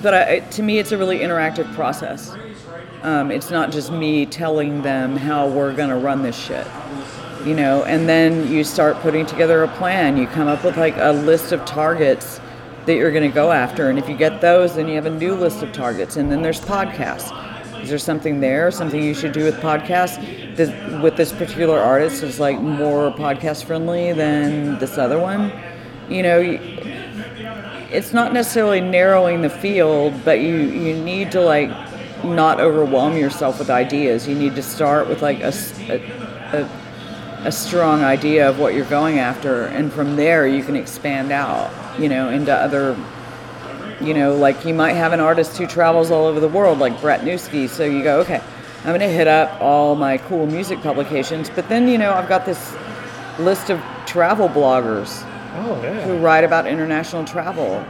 [0.00, 2.36] but I, to me, it's a really interactive process.
[3.02, 6.66] Um, it's not just me telling them how we're going to run this shit.
[7.44, 10.16] You know, and then you start putting together a plan.
[10.16, 12.40] You come up with like a list of targets
[12.86, 13.90] that you're going to go after.
[13.90, 16.16] And if you get those, then you have a new list of targets.
[16.16, 17.32] And then there's podcasts.
[17.82, 20.16] Is there something there, something you should do with podcasts?
[20.54, 20.70] This,
[21.02, 25.52] with this particular artist is like more podcast friendly than this other one.
[26.08, 26.40] You know,
[27.90, 31.70] it's not necessarily narrowing the field, but you you need to like
[32.24, 34.28] not overwhelm yourself with ideas.
[34.28, 35.52] You need to start with like a
[37.44, 41.70] a strong idea of what you're going after, and from there you can expand out.
[41.98, 42.96] You know, into other.
[44.00, 47.00] You know, like you might have an artist who travels all over the world, like
[47.00, 47.68] Brett Newski.
[47.68, 48.42] So you go, okay,
[48.78, 52.28] I'm going to hit up all my cool music publications, but then you know I've
[52.28, 52.74] got this
[53.38, 55.22] list of travel bloggers
[55.54, 57.84] Oh who write about international travel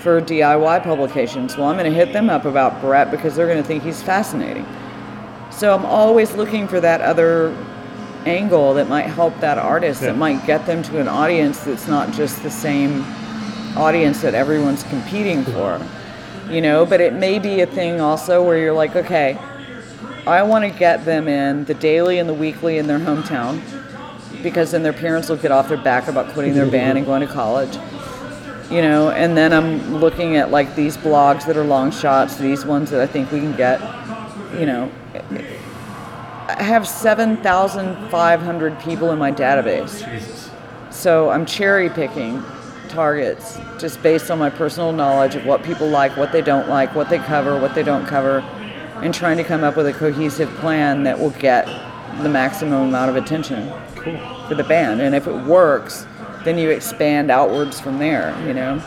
[0.00, 1.56] for DIY publications.
[1.56, 4.02] Well, I'm going to hit them up about Brett because they're going to think he's
[4.02, 4.66] fascinating.
[5.50, 7.56] So I'm always looking for that other
[8.26, 10.08] angle that might help that artist, Yeah.
[10.08, 13.04] that might get them to an audience that's not just the same
[13.76, 15.80] audience that everyone's competing for.
[16.50, 19.38] You know, but it may be a thing also where you're like, okay,
[20.26, 23.60] I want to get them in the daily and the weekly in their hometown
[24.42, 27.18] because then their parents will get off their back about quitting their band and mm-hmm.
[27.18, 27.76] going to college.
[28.70, 32.64] You know, and then I'm looking at like these blogs that are long shots, these
[32.66, 33.80] ones that I think we can get.
[34.58, 34.90] You know,
[36.48, 40.04] I have 7,500 people in my database.
[40.10, 40.50] Jesus.
[40.90, 42.42] So I'm cherry picking
[42.88, 46.94] targets just based on my personal knowledge of what people like, what they don't like,
[46.94, 48.38] what they cover, what they don't cover,
[49.02, 51.66] and trying to come up with a cohesive plan that will get
[52.22, 54.18] the maximum amount of attention Cool.
[54.48, 55.00] for the band.
[55.02, 56.06] And if it works,
[56.46, 58.80] then you expand outwards from there, you know?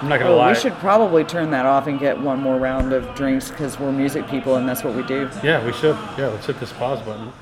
[0.00, 0.48] I'm not gonna Oh, lie.
[0.50, 3.92] we should probably turn that off and get one more round of drinks because we're
[3.92, 5.28] music people and that's what we do.
[5.42, 5.96] Yeah, we should.
[6.16, 7.32] Yeah, let's hit this pause button.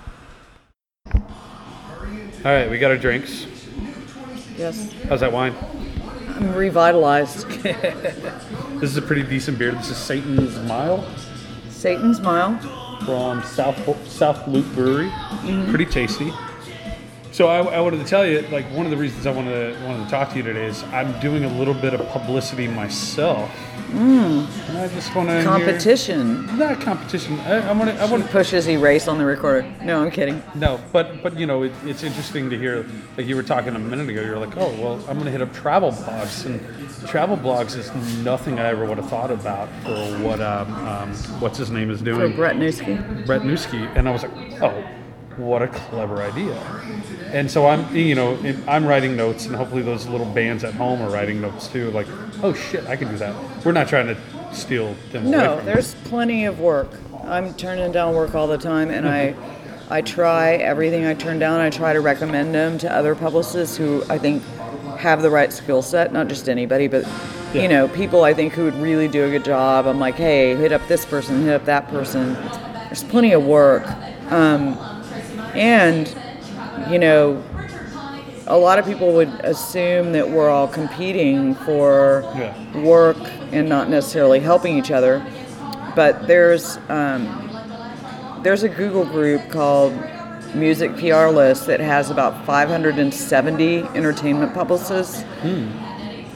[1.15, 3.47] All right, we got our drinks.
[4.57, 4.93] Yes.
[5.09, 5.55] How's that wine?
[6.37, 7.47] I'm revitalized.
[8.79, 9.73] This is a pretty decent beer.
[9.73, 11.05] This is Satan's Mile
[11.69, 12.57] Satan's Mile.
[13.05, 13.77] from South
[14.09, 15.09] South Loop Brewery.
[15.09, 15.69] Mm-hmm.
[15.71, 16.33] Pretty tasty.
[17.39, 19.87] So I, I wanted to tell you, like one of the reasons I wanted to,
[19.87, 23.49] wanted to talk to you today is I'm doing a little bit of publicity myself.
[23.93, 26.59] And I just want to Competition.
[26.59, 27.39] Not competition.
[27.39, 28.01] I, I want to.
[28.01, 29.73] I want to Pushes erase on the recorder.
[29.85, 30.43] No, I'm kidding.
[30.57, 32.85] No, but but you know it, it's interesting to hear.
[33.17, 35.41] Like you were talking a minute ago, you're like, oh well, I'm going to hit
[35.41, 36.61] up travel blogs, and
[37.07, 41.59] travel blogs is nothing I ever would have thought about for what um, um, what's
[41.59, 43.25] his name is For doing, Brett Newski.
[43.27, 44.85] Brett Newski, and I was like, oh,
[45.39, 46.61] what a clever idea.
[47.33, 51.03] And so I'm you know I'm writing notes, and hopefully those little bands at home
[51.03, 51.91] are writing notes too.
[51.91, 52.07] Like,
[52.43, 53.35] oh shit, I can do that.
[53.65, 54.17] We're not trying to
[54.53, 56.91] steal them No, there's plenty of work.
[57.25, 59.35] I'm turning down work all the time, and I
[59.91, 61.61] I try everything I turn down.
[61.61, 64.43] I try to recommend them to other publicists who I think
[64.99, 67.05] have the right skill set, not just anybody, but
[67.55, 67.63] Yeah.
[67.63, 69.87] you know, people I think who would really do a good job.
[69.87, 72.35] I'm like, hey, hit up this person, hit up that person.
[72.87, 73.87] There's plenty of work,
[74.33, 74.77] um,
[75.55, 76.07] and
[76.91, 77.43] you know,
[78.47, 82.83] a lot of people would assume that we're all competing for Yeah.
[82.83, 83.17] work
[83.53, 85.23] and not necessarily helping each other.
[85.95, 87.29] But there's um,
[88.43, 89.93] there's a Google group called
[90.55, 95.25] Music PR List that has about 570 entertainment publicists.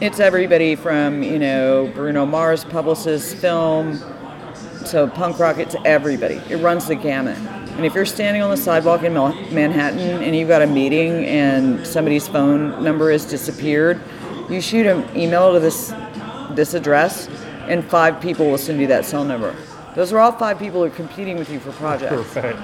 [0.01, 3.99] It's everybody from you know Bruno Mars publicists, film,
[4.85, 5.59] so punk rock.
[5.59, 6.41] It's everybody.
[6.51, 7.39] It runs the gamut.
[7.77, 11.87] And if you're standing on the sidewalk in Manhattan and you've got a meeting and
[11.87, 14.01] somebody's phone number has disappeared,
[14.51, 15.93] you shoot an email to this
[16.55, 17.29] this address,
[17.69, 19.57] and five people will send you that cell number.
[19.95, 22.59] Those are all five people who are competing with you for projects Perfect.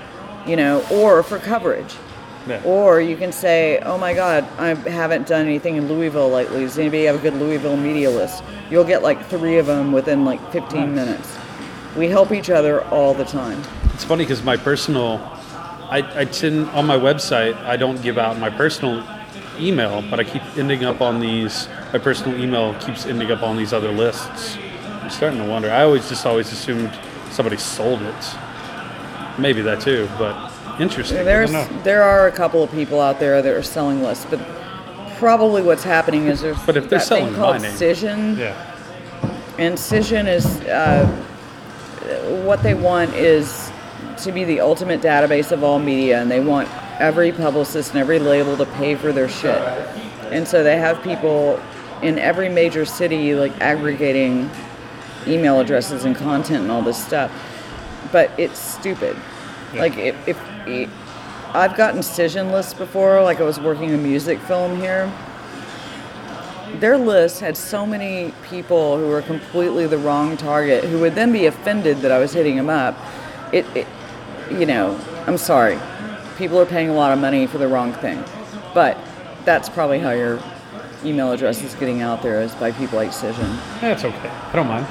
[0.46, 1.94] you know, or for coverage.
[2.46, 2.62] Yeah.
[2.64, 6.60] Or you can say, oh my God, I haven't done anything in Louisville lately.
[6.60, 8.42] Does anybody have a good Louisville media list?
[8.70, 11.36] You'll get like three of them within like 15 minutes.
[11.96, 13.62] We help each other all the time.
[13.98, 15.20] It's funny because my personal,
[15.90, 19.04] I, I tend on my website I don't give out my personal
[19.58, 21.66] email, but I keep ending up on these.
[21.92, 24.56] My personal email keeps ending up on these other lists.
[25.02, 25.68] I'm starting to wonder.
[25.68, 26.96] I always just always assumed
[27.32, 28.36] somebody sold it.
[29.36, 31.24] Maybe that too, but interesting.
[31.24, 31.50] There's
[31.82, 34.38] there are a couple of people out there that are selling lists, but
[35.16, 38.38] probably what's happening is there's But if they're that thing selling called name- Cision.
[38.38, 38.74] Yeah.
[39.58, 41.04] And Cision is uh,
[42.44, 43.67] what they want is
[44.18, 46.68] to be the ultimate database of all media, and they want
[47.00, 49.60] every publicist and every label to pay for their shit.
[50.32, 51.60] And so they have people
[52.02, 54.50] in every major city like aggregating
[55.26, 57.30] email addresses and content and all this stuff.
[58.12, 59.16] But it's stupid.
[59.74, 60.90] Like if, if, if
[61.54, 65.12] I've gotten Cision lists before, like I was working a music film here
[66.74, 71.32] their list had so many people who were completely the wrong target who would then
[71.32, 72.96] be offended that I was hitting them up.
[73.52, 73.86] It, it
[74.50, 75.78] you know, I'm sorry.
[76.36, 78.22] People are paying a lot of money for the wrong thing.
[78.74, 78.96] But
[79.44, 80.40] that's probably how your
[81.04, 83.58] email address is getting out there is by people like Cision.
[83.80, 84.28] That's okay.
[84.28, 84.86] I don't mind.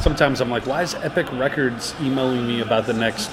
[0.00, 3.28] Sometimes I'm like, why is Epic Records emailing me about the next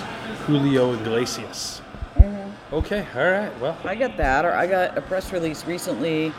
[0.46, 1.82] Julio Iglesias?
[2.16, 2.76] Mm-hmm.
[2.76, 3.60] Okay, all right.
[3.60, 6.34] Well, I get that, or I got a press release recently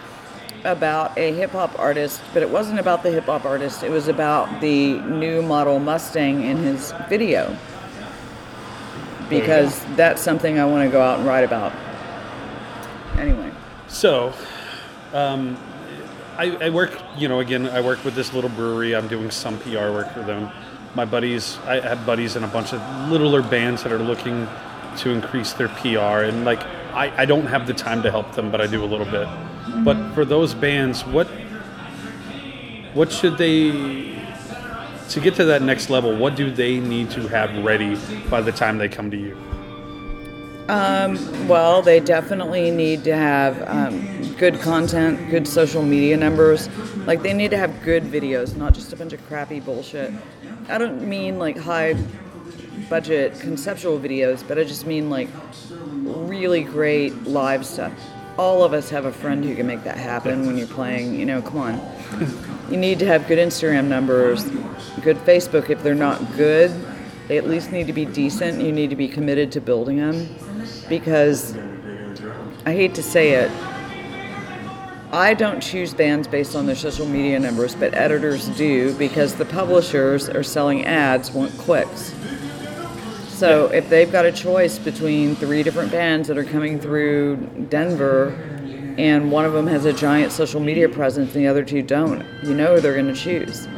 [0.64, 3.82] about a hip hop artist, but it wasn't about the hip hop artist.
[3.82, 7.56] It was about the new model Mustang in his video.
[9.28, 11.72] Because that's something I want to go out and write about.
[13.18, 13.50] Anyway,
[13.88, 14.32] So,
[15.12, 15.56] um,
[16.36, 18.94] I, I work, you know, again, I work with this little brewery.
[18.94, 20.50] I'm doing some PR work for them.
[20.94, 24.46] My buddies, I have buddies in a bunch of littler bands that are looking
[24.98, 26.24] to increase their PR.
[26.24, 26.62] And like,
[26.94, 29.28] I, I don't have the time to help them, but I do a little bit.
[29.84, 31.26] But for those bands, what,
[32.94, 34.17] what should they,
[35.10, 37.96] to get to that next level, what do they need to have ready
[38.28, 39.36] by the time they come to you?
[41.48, 46.68] well, they definitely need to have um, good content, good social media numbers.
[47.06, 50.12] Like, they need to have good videos, not just a bunch of crappy bullshit.
[50.68, 51.96] I don't mean like high
[52.90, 55.28] budget conceptual videos, but I just mean like
[56.04, 57.92] really great live stuff.
[58.38, 61.26] All of us have a friend who can make that happen when you're playing, you
[61.26, 62.70] know, come on.
[62.70, 64.44] you need to have good Instagram numbers,
[65.02, 65.70] good Facebook.
[65.70, 66.70] If they're not good,
[67.26, 68.62] they at least need to be decent.
[68.62, 70.28] You need to be committed to building them
[70.88, 71.56] because
[72.64, 73.50] I hate to say it,
[75.10, 79.46] I don't choose bands based on their social media numbers, but editors do because the
[79.46, 82.14] publishers are selling ads, want clicks.
[83.38, 87.36] So if they've got a choice between three different bands that are coming through
[87.68, 88.30] Denver
[88.98, 92.26] and one of them has a giant social media presence and the other two don't,
[92.42, 93.68] you know who they're going to choose.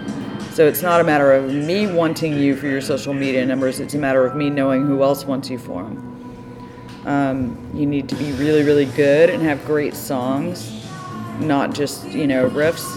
[0.54, 3.92] So it's not a matter of me wanting you for your social media numbers, it's
[3.92, 7.02] a matter of me knowing who else wants you for them.
[7.04, 10.86] Um, you need to be really, really good and have great songs,
[11.38, 12.96] not just, you know, riffs.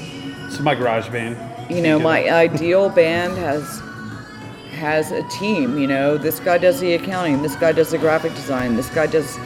[0.50, 1.38] So my garage band.
[1.70, 3.80] you know my ideal band has
[4.80, 6.16] has a team you know?
[6.16, 9.38] This guy does the accounting this guy does the graphic design this guy does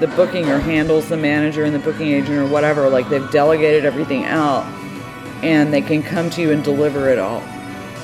[0.00, 3.84] the booking or handles the manager and the booking agent or whatever like they've delegated
[3.84, 4.64] everything out
[5.42, 7.42] and they can come to you and deliver it all.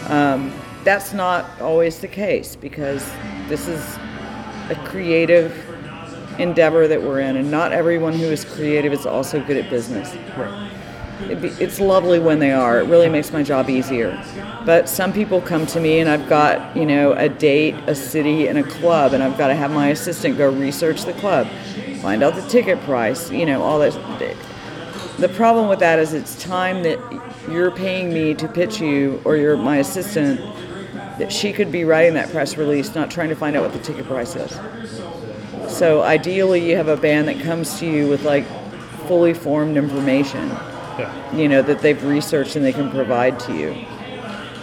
[0.08, 0.52] Um,
[0.84, 3.04] that's not always the case because
[3.48, 3.96] this is
[4.68, 5.52] a creative
[6.38, 10.14] endeavor that we're in and not everyone who is creative is also good at business.
[10.36, 10.70] Right.
[11.28, 12.80] It's lovely when they are.
[12.80, 14.22] It really makes my job easier.
[14.64, 18.48] But some people come to me and I've got, you know, a date, a city,
[18.48, 21.46] and a club, and I've got to have my assistant go research the club,
[22.00, 23.92] find out the ticket price, you know, all that.
[25.18, 26.98] The problem with that is it's time that
[27.50, 30.40] you're paying me to pitch you, or you're my assistant,
[31.18, 33.80] that she could be writing that press release, not trying to find out what the
[33.80, 34.58] ticket price is.
[35.68, 38.44] So ideally, you have a band that comes to you with like
[39.06, 40.50] fully formed information,
[41.00, 41.36] Yeah.
[41.36, 43.86] you know, that they've researched and they can provide to you.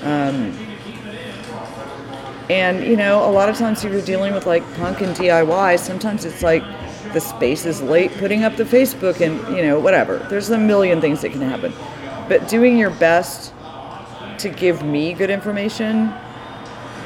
[0.03, 0.57] Um,
[2.49, 5.79] and you know, a lot of times if you're dealing with like punk and DIY,
[5.79, 6.63] sometimes it's like
[7.13, 10.19] the space is late putting up the Facebook and you know whatever.
[10.29, 11.73] There's a million things that can happen,
[12.29, 13.53] but doing your best
[14.39, 16.13] to give me good information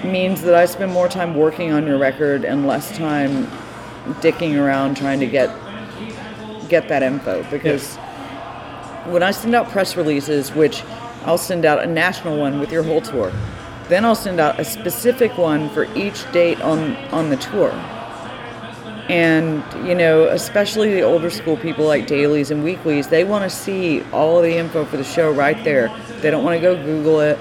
[0.03, 3.47] means that I spend more time working on your record and less time
[4.19, 5.49] dicking around trying to get
[6.69, 7.97] get that info because
[9.05, 10.83] when I send out press releases, which
[11.25, 13.31] I'll send out a national one with your whole tour,
[13.89, 17.71] then I'll send out a specific one for each date on on the tour.
[19.09, 23.49] And you know, especially the older school people like dailies and weeklies, they want to
[23.49, 25.89] see all the info for the show right there.
[26.21, 27.37] They don't want to go Google it.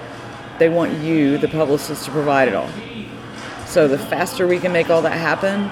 [0.58, 2.68] They want you, the publicist, to provide it all.
[3.66, 5.70] So the faster we can make all that happen,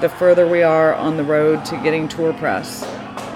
[0.00, 2.82] the further we are on the road to getting tour press.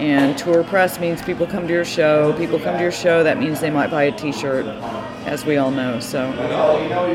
[0.01, 2.33] And tour press means people come to your show.
[2.37, 4.67] People come to your show, that means they might buy a t shirt,
[5.25, 6.01] as we all know.
[6.01, 6.31] So,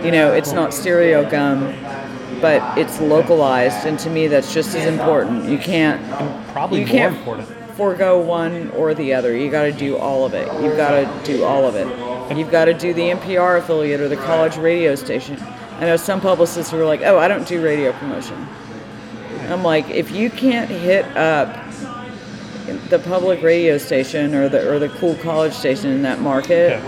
[0.03, 3.85] you know, it's not Stereogum, but it's localized.
[3.85, 5.49] And to me, that's just as important.
[5.49, 6.01] You can't,
[6.53, 7.47] Probably you more can't important.
[7.75, 9.35] forego one or the other.
[9.35, 10.47] You got to do all of it.
[10.63, 11.87] You've got to do all of it.
[12.37, 15.37] You've got to do the NPR affiliate or the college radio station.
[15.79, 18.47] I know some publicists who are like, oh, I don't do radio promotion.
[19.49, 21.68] I'm like, if you can't hit up
[22.89, 26.79] the public radio station or the or the cool college station in that market,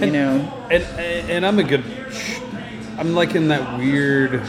[0.00, 0.82] you know, And
[1.30, 1.84] and I'm a good.
[2.98, 4.42] I'm like in that weird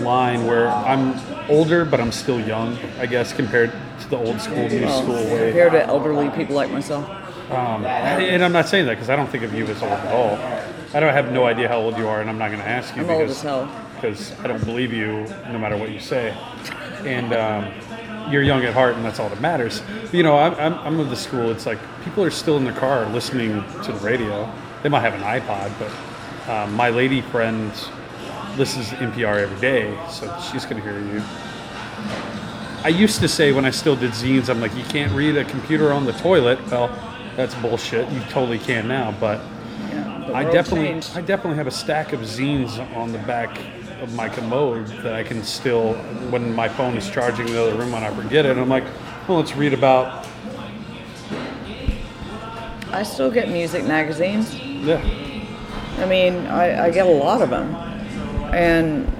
[0.00, 1.14] line where I'm
[1.50, 2.78] older, but I'm still young.
[2.98, 5.46] I guess compared to the old school, new well, school way.
[5.50, 7.08] compared to elderly people like myself.
[7.50, 10.14] Um, and I'm not saying that because I don't think of you as old at
[10.14, 10.36] all.
[10.94, 12.94] I don't have no idea how old you are, and I'm not going to ask
[12.96, 13.70] you I'm old because as hell.
[13.94, 16.34] because I don't believe you no matter what you say.
[17.04, 17.72] And um,
[18.30, 19.82] you're young at heart, and that's all that matters.
[20.02, 21.50] But, you know, I'm, I'm, I'm of the school.
[21.50, 24.50] It's like people are still in the car listening to the radio.
[24.82, 27.72] They might have an iPod, but um, my lady friend
[28.56, 31.22] listens to NPR every day, so she's going to hear you.
[32.84, 35.44] I used to say when I still did zines, I'm like, you can't read a
[35.44, 36.58] computer on the toilet.
[36.70, 36.88] Well,
[37.36, 38.10] that's bullshit.
[38.10, 39.40] You totally can now, but
[39.90, 41.16] Yeah, I definitely, changed.
[41.16, 43.58] I definitely have a stack of zines on the back
[44.00, 45.94] of my commode that I can still,
[46.30, 48.84] when my phone is charging in the other room, when I forget it, I'm like,
[49.26, 50.26] well, let's read about.
[52.92, 54.54] I still get music magazines.
[54.54, 55.02] Yeah,
[55.98, 57.74] I mean, I, I get a lot of them.
[58.54, 59.12] And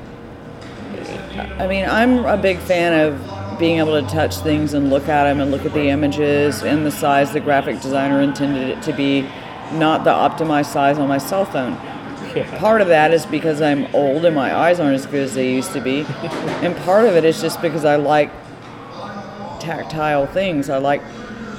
[1.61, 5.25] I mean, I'm a big fan of being able to touch things and look at
[5.25, 8.93] them and look at the images and the size the graphic designer intended it to
[8.93, 9.23] be,
[9.73, 11.77] not the optimized size on my cell phone.
[12.59, 15.53] Part of that is because I'm old and my eyes aren't as good as they
[15.53, 16.01] used to be.
[16.63, 18.31] and part of it is just because I like
[19.61, 20.71] tactile things.
[20.71, 21.03] I like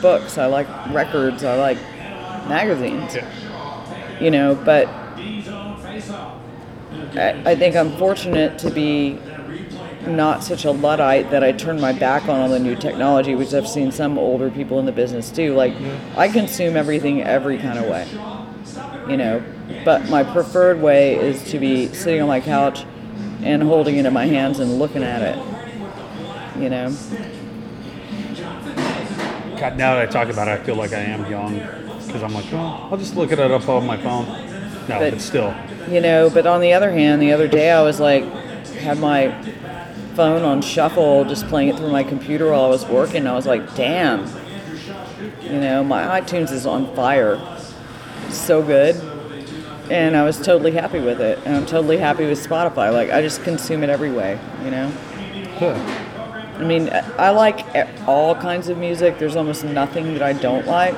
[0.01, 1.77] books, I like records, I like
[2.49, 4.19] magazines yeah.
[4.19, 4.87] you know, but
[7.15, 9.19] I, I think I'm fortunate to be
[10.07, 13.53] not such a Luddite that I turn my back on all the new technology, which
[13.53, 15.53] I've seen some older people in the business do.
[15.53, 15.73] Like,
[16.17, 18.07] I consume everything every kind of way,
[19.09, 19.43] you know,
[19.85, 22.85] but my preferred way is to be sitting on my couch
[23.43, 25.37] and holding it in my hands and looking at it,
[26.61, 26.89] you know.
[29.59, 31.55] God, now that I talk about it, I feel like I am young
[32.05, 34.25] because I'm like, well, I'll just look at it up on my phone.
[34.87, 35.53] No, But- but still,
[35.89, 38.23] you know but on the other hand the other day i was like
[38.81, 39.31] had my
[40.15, 43.25] phone on shuffle just playing it through my computer while i was working.
[43.27, 44.27] I was like damn.
[45.41, 47.39] You know my itunes is on fire.
[48.29, 48.95] So good
[49.89, 53.21] and i was totally happy with it and i'm totally happy with spotify like i
[53.21, 54.91] just consume it every way you know
[55.59, 56.05] yeah.
[56.59, 57.65] I mean, I like
[58.05, 59.17] all kinds of music.
[59.17, 60.93] There's almost nothing that I don't like.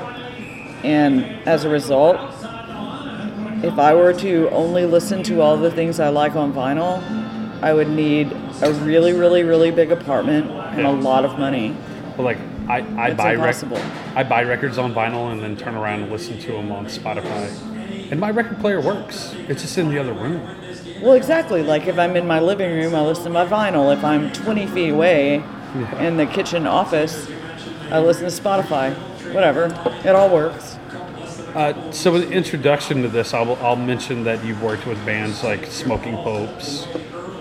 [0.84, 2.18] And as a result,
[3.64, 7.04] if I were to only listen to all the things I like on vinyl,
[7.62, 8.32] I would need
[8.64, 11.76] a really, really, really big apartment and a lot of money.
[12.18, 13.64] But like, I, I It's buy rec-
[14.16, 17.71] I buy records on vinyl and then turn around and listen to them on Spotify.
[18.12, 19.34] And my record player works.
[19.48, 20.42] It's just in the other room.
[21.02, 21.64] Well, exactly.
[21.64, 23.96] Like if I'm in my living room, I listen to my vinyl.
[23.96, 25.36] If I'm 20 feet away
[26.00, 27.30] in the kitchen office,
[27.90, 28.94] I listen to Spotify.
[29.34, 29.68] Whatever.
[30.04, 30.76] It all works.
[31.56, 35.44] Uh, so, with the introduction to this, I'll, I'll mention that you've worked with bands
[35.44, 36.88] like Smoking Popes,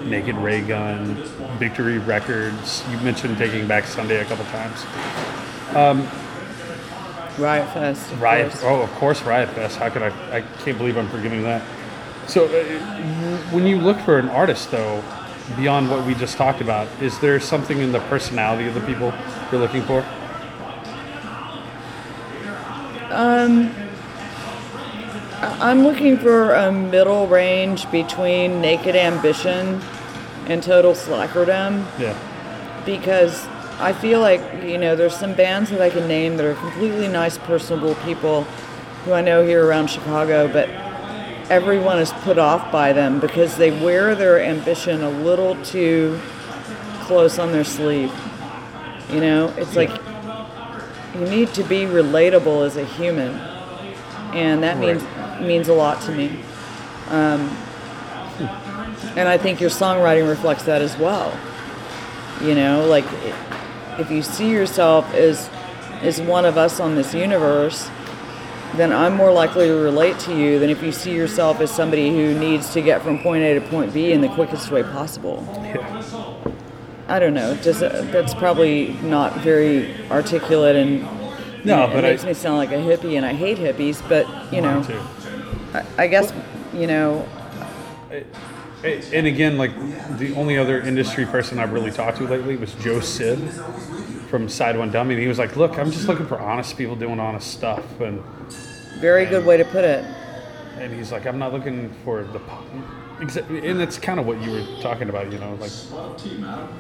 [0.03, 1.15] Naked Raygun,
[1.59, 2.85] Victory Records.
[2.91, 4.85] You mentioned Taking Back Sunday a couple times.
[7.41, 8.13] Riot Fest.
[8.19, 8.51] Riot.
[8.53, 8.63] course.
[8.65, 9.79] Oh, of course, Riot Fest.
[9.79, 10.37] How could I?
[10.37, 11.63] I can't believe I'm forgetting that.
[12.27, 15.03] So, uh, when you look for an artist, though,
[15.57, 19.13] beyond what we just talked about, is there something in the personality of the people
[19.51, 20.05] you're looking for?
[23.11, 23.75] Um,
[25.41, 29.81] I'm looking for a middle range between Naked Ambition
[30.47, 32.15] and Total Slackerdom Yeah.
[32.85, 33.47] because
[33.81, 37.09] I feel like, you know, there's some bands that I can name that are completely
[37.09, 38.45] nice, personable people
[39.05, 40.69] who I know here around Chicago, but
[41.49, 46.21] everyone is put off by them because they wear their ambition a little too
[47.03, 48.13] close on their sleeve.
[49.11, 49.91] You know, it's like
[51.15, 53.35] you need to be relatable as a human,
[54.33, 55.03] and that means
[55.41, 56.39] means a lot to me.
[57.09, 57.49] Um,
[59.17, 61.37] and I think your songwriting reflects that as well.
[62.41, 63.07] You know, like
[63.99, 65.49] if you see yourself as
[66.03, 67.91] as one of us on this universe,
[68.77, 72.09] then I'm more likely to relate to you than if you see yourself as somebody
[72.11, 75.47] who needs to get from point A to point B in the quickest way possible.
[75.63, 76.03] Yeah.
[77.09, 77.55] I don't know.
[77.57, 81.03] Just uh, that's probably not very articulate and
[81.65, 82.29] No, it but makes I.
[82.29, 84.01] me sound like a hippie, and I hate hippies.
[84.09, 84.83] But you know,
[85.75, 86.33] I, I guess
[86.73, 87.29] you know,
[88.85, 89.73] And again, like
[90.19, 93.39] the only other industry person I've really talked to lately was Joe Sib
[94.31, 95.11] from SideOneDummy.
[95.13, 98.23] And he was like, "Look, I'm just looking for honest people doing honest stuff." And
[99.01, 100.05] very good way to put it.
[100.79, 102.65] and he's like, "I'm not looking for the." po-"
[103.21, 105.73] And it's kind of what you were talking about, you know, like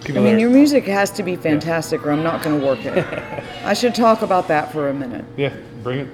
[0.08, 2.96] I mean, your music has to be fantastic, or I'm not going to work it.
[3.64, 5.26] I should talk about that for a minute.
[5.36, 6.08] yeah, bring it.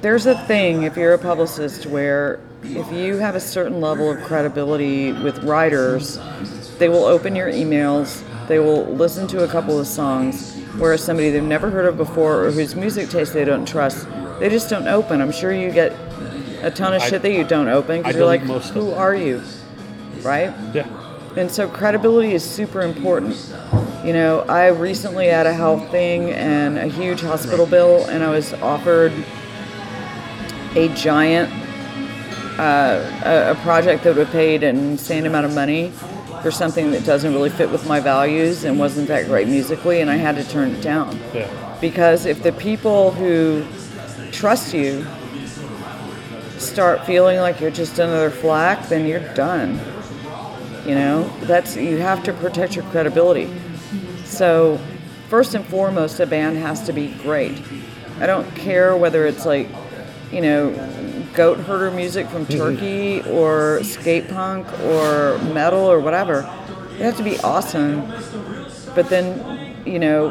[0.00, 4.22] There's a thing if you're a publicist where if you have a certain level of
[4.22, 6.18] credibility with writers,
[6.78, 11.30] they will open your emails, they will listen to a couple of songs, whereas somebody
[11.30, 14.06] they've never heard of before or whose music taste they don't trust,
[14.38, 15.20] they just don't open.
[15.20, 15.92] I'm sure you get
[16.62, 19.42] a ton of I- shit that you don't open because you're like, who are you?
[20.22, 20.52] Right?
[20.72, 20.86] Yeah,
[21.36, 23.36] And so credibility is super important.
[24.04, 28.30] You know, I recently had a health thing and a huge hospital bill, and I
[28.30, 29.12] was offered
[30.74, 31.52] a giant
[32.58, 35.90] uh, a, a project that would have paid an insane amount of money
[36.42, 40.10] for something that doesn't really fit with my values and wasn't that great musically, and
[40.10, 43.64] I had to turn it down yeah, because if the people who
[44.32, 45.06] trust you
[46.58, 49.80] start feeling like you're just another flack, then you're done.
[50.86, 53.52] You know, that's you have to protect your credibility.
[54.24, 54.80] So,
[55.28, 57.60] first and foremost, a band has to be great.
[58.18, 59.68] I don't care whether it's like,
[60.32, 60.70] you know,
[61.34, 62.58] goat herder music from mm-hmm.
[62.58, 66.42] Turkey or skate punk or metal or whatever.
[66.98, 68.06] They have to be awesome.
[68.94, 70.30] But then, you know,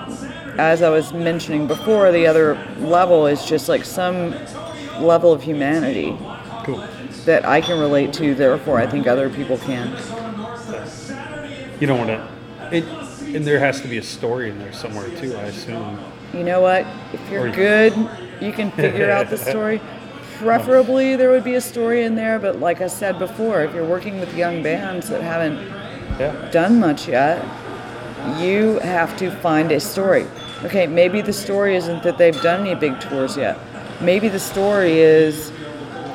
[0.57, 4.31] as I was mentioning before, the other level is just like some
[4.99, 6.15] level of humanity
[6.63, 6.85] cool.
[7.25, 9.89] that I can relate to, therefore I think other people can.
[11.79, 12.29] You don't want to.
[12.71, 12.85] It,
[13.35, 15.35] and there has to be a story in there somewhere too.
[15.35, 15.99] I assume.
[16.33, 16.85] You know what?
[17.11, 17.93] If you're Or- good,
[18.39, 19.81] you can figure out the story.
[20.41, 23.85] Preferably, there would be a story in there, but like I said before, if you're
[23.85, 25.59] working with young bands that haven't
[26.19, 26.31] Yeah.
[26.51, 27.43] done much yet,
[28.39, 30.25] you have to find a story.
[30.65, 33.55] Okay, maybe the story isn't that they've done any big tours yet.
[33.99, 35.51] Maybe the story is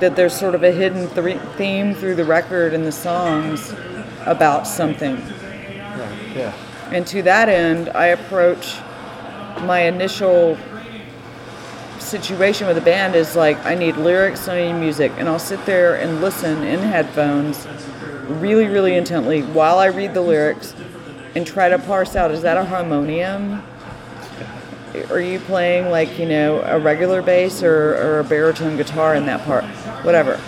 [0.00, 3.74] that there's sort of a hidden th- theme through the record and the songs
[4.26, 5.14] about something.
[5.14, 6.08] Right.
[6.36, 6.52] Yeah.
[6.90, 8.74] And to that end, I approach
[9.62, 10.56] my initial
[12.06, 15.64] situation with a band is like I need lyrics, I need music, and I'll sit
[15.66, 17.66] there and listen in headphones
[18.28, 20.74] really, really intently while I read the lyrics
[21.34, 23.62] and try to parse out is that a harmonium?
[25.10, 29.26] Are you playing like, you know, a regular bass or, or a baritone guitar in
[29.26, 29.64] that part?
[30.04, 30.40] Whatever.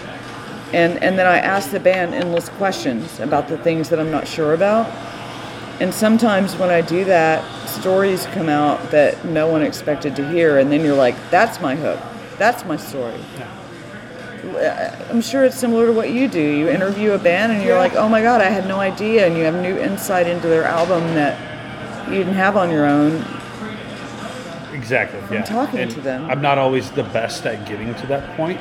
[0.73, 4.29] And and then I ask the band endless questions about the things that I'm not
[4.29, 4.87] sure about.
[5.81, 7.45] And sometimes when I do that,
[7.81, 11.77] stories come out that no one expected to hear, and then you're like, that's my
[11.77, 12.01] hook.
[12.39, 13.21] That's my story.
[13.37, 15.07] Yeah.
[15.11, 16.41] I'm sure it's similar to what you do.
[16.41, 19.27] You interview a band, and you're like, oh my God, I had no idea.
[19.27, 21.39] And you have new insight into their album that
[22.09, 23.25] you didn't have on your own.
[24.73, 25.21] Exactly.
[25.31, 25.43] yeah.
[25.43, 26.31] talking And to them.
[26.31, 28.61] I'm not always the best at getting to that point,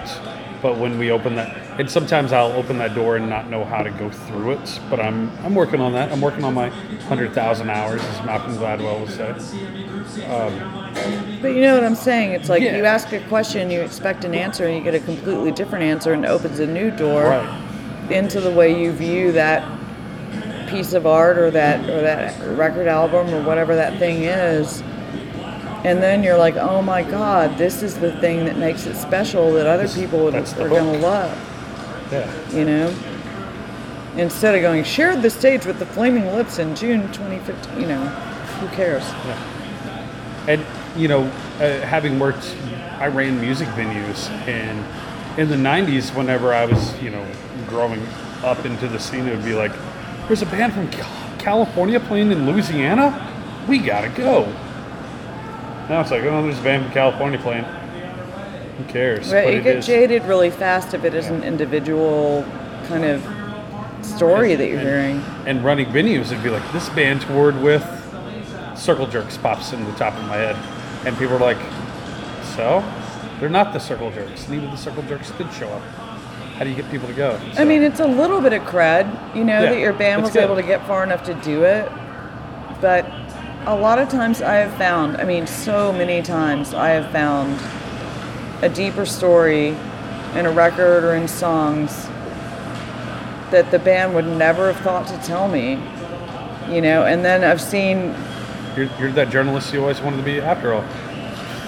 [0.62, 3.84] But when we open that, and sometimes I'll open that door and not know how
[3.84, 4.80] to go through it.
[4.90, 6.12] But I'm I'm working on that.
[6.12, 6.70] I'm working on my
[7.10, 9.30] hundred thousand hours, as Malcolm Gladwell would say.
[10.26, 12.32] Um, but you know what I'm saying?
[12.32, 12.78] It's like Yeah.
[12.78, 16.14] you ask a question, you expect an answer, and you get a completely different answer,
[16.14, 18.12] and it opens a new door Right.
[18.12, 19.64] into the way you view that
[20.68, 24.82] piece of art or that or that record album or whatever that thing is.
[25.88, 29.54] And then you're like, oh my God, this is the thing that makes it special
[29.54, 31.32] that other people would, are going to love.
[32.12, 32.32] Yeah.
[32.52, 32.96] you know
[34.16, 38.00] instead of going shared the stage with the flaming lips in june 2015 you know
[38.62, 39.58] who cares Yeah.
[40.48, 40.66] And
[40.96, 41.24] you know,
[41.60, 42.56] uh, having worked,
[43.00, 44.84] I ran music venues, and
[45.38, 47.26] in the '90s, whenever I was, you know,
[47.68, 48.02] growing
[48.44, 49.74] up into the scene, it would be like,
[50.28, 50.90] "There's a band from
[51.38, 53.14] California playing in Louisiana.
[53.68, 54.48] We gotta go."
[55.90, 57.64] Now it's like, "Oh, there's a band from California playing.
[57.64, 61.44] Who cares?" right But you it get is- jaded really fast if it is an
[61.44, 62.46] individual
[62.88, 63.26] kind of
[64.02, 67.86] story that you're hearing And running venues, it'd be like, "This band toured with."
[68.76, 70.56] Circle Jerks pops in the top of my head,
[71.06, 71.58] and people are like,
[72.56, 72.84] "So,
[73.40, 74.48] they're not the Circle Jerks.
[74.48, 75.82] Neither the Circle Jerks did show up.
[76.58, 79.08] How do you get people to go?" i mean it's a little bit of cred
[79.36, 80.44] you know Yeah, that your band was good.
[80.44, 81.88] able to get far enough to do it
[82.82, 83.06] but
[83.68, 87.60] a lot of times i have found i mean so many times i have found
[88.64, 89.76] a deeper story
[90.36, 92.06] in a record or in songs
[93.52, 95.72] that the band would never have thought to tell me
[96.74, 98.16] you know and then i've seen
[98.78, 100.82] you're, you're that journalist you always wanted to be, after all.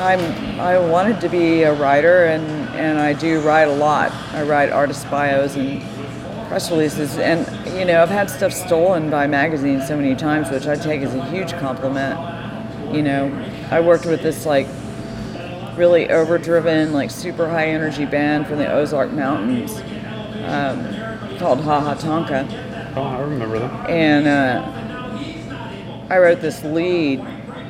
[0.00, 2.44] i'm i wanted to be a writer and
[2.74, 5.80] and i do write a lot i write artist bios and
[6.48, 7.46] press releases and
[7.78, 11.14] you know i've had stuff stolen by magazines so many times which i take as
[11.14, 12.18] a huge compliment
[12.94, 13.26] you know
[13.70, 14.66] i worked with this like
[15.76, 19.72] really overdriven like super high energy band from the ozark mountains
[20.46, 23.70] um, called Ha Ha Tonka Oh, I remember them.
[23.90, 27.20] and uh, I wrote this lead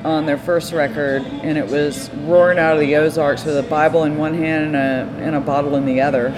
[0.04, 4.04] on their first record, and it was roaring out of the Ozarks with a Bible
[4.04, 6.28] in one hand and a, and a bottle in the other.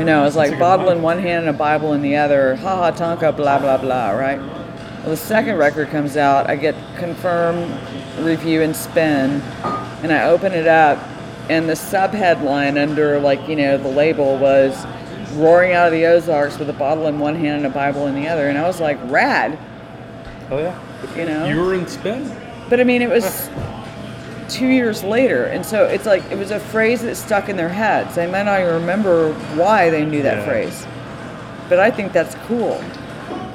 [0.00, 2.56] You know, it's like bottle in one hand and a Bible in the other.
[2.56, 4.12] Ha Ha Tonka, blah blah blah.
[4.12, 4.38] Right.
[4.38, 6.48] Well, the second record comes out.
[6.48, 7.70] I get confirm,
[8.24, 9.42] review, and spin,
[10.02, 10.98] and I open it up,
[11.50, 14.86] and the sub headline under like you know the label was
[15.34, 18.14] roaring out of the Ozarks with a bottle in one hand and a Bible in
[18.14, 19.58] the other, and I was like, rad.
[20.50, 20.80] Oh yeah.
[21.14, 21.44] You know.
[21.44, 22.34] You were in spin.
[22.70, 23.50] But I mean, it was
[24.50, 27.68] two years later, and so it's like it was a phrase that stuck in their
[27.68, 28.14] heads.
[28.16, 30.44] They might not even remember why they knew that Yeah.
[30.44, 30.86] phrase,
[31.68, 32.74] but I think that's cool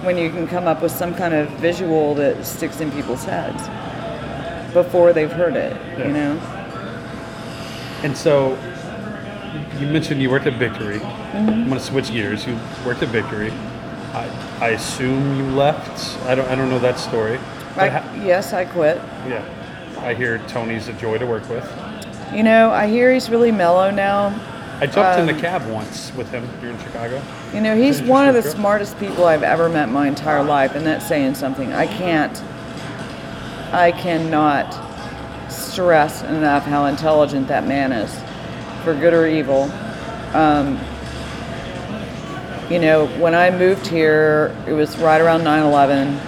[0.03, 3.61] when you can come up with some kind of visual that sticks in people's heads
[4.73, 5.75] before they've heard it.
[5.97, 6.07] Yeah.
[6.07, 6.39] You know?
[8.03, 8.57] And so,
[9.79, 10.99] you mentioned you worked at Victory.
[10.99, 11.37] Mm-hmm.
[11.49, 12.45] I'm going to switch gears.
[12.45, 13.51] You worked at Victory.
[14.13, 14.29] I,
[14.61, 16.17] I assume you left.
[16.25, 16.47] I don't.
[16.47, 17.37] I don't know that story.
[17.77, 18.97] I, ha- yes, I quit.
[19.27, 19.43] yeah.
[20.05, 21.67] I hear Tony's a joy to work with.
[22.31, 24.27] You know, I hear he's really mellow now.
[24.79, 27.19] I jumped in Um, the cab once with him here in Chicago.
[27.55, 28.53] You know, he's one of the trip.
[28.53, 31.73] smartest people I've ever met in my entire life, and that's saying something.
[31.73, 32.39] I can't,
[33.71, 34.71] I cannot
[35.51, 38.13] stress enough how intelligent that man is,
[38.83, 39.71] for good or evil.
[40.35, 40.77] Um,
[42.69, 46.19] you know, when I moved here, it was right around 9 11,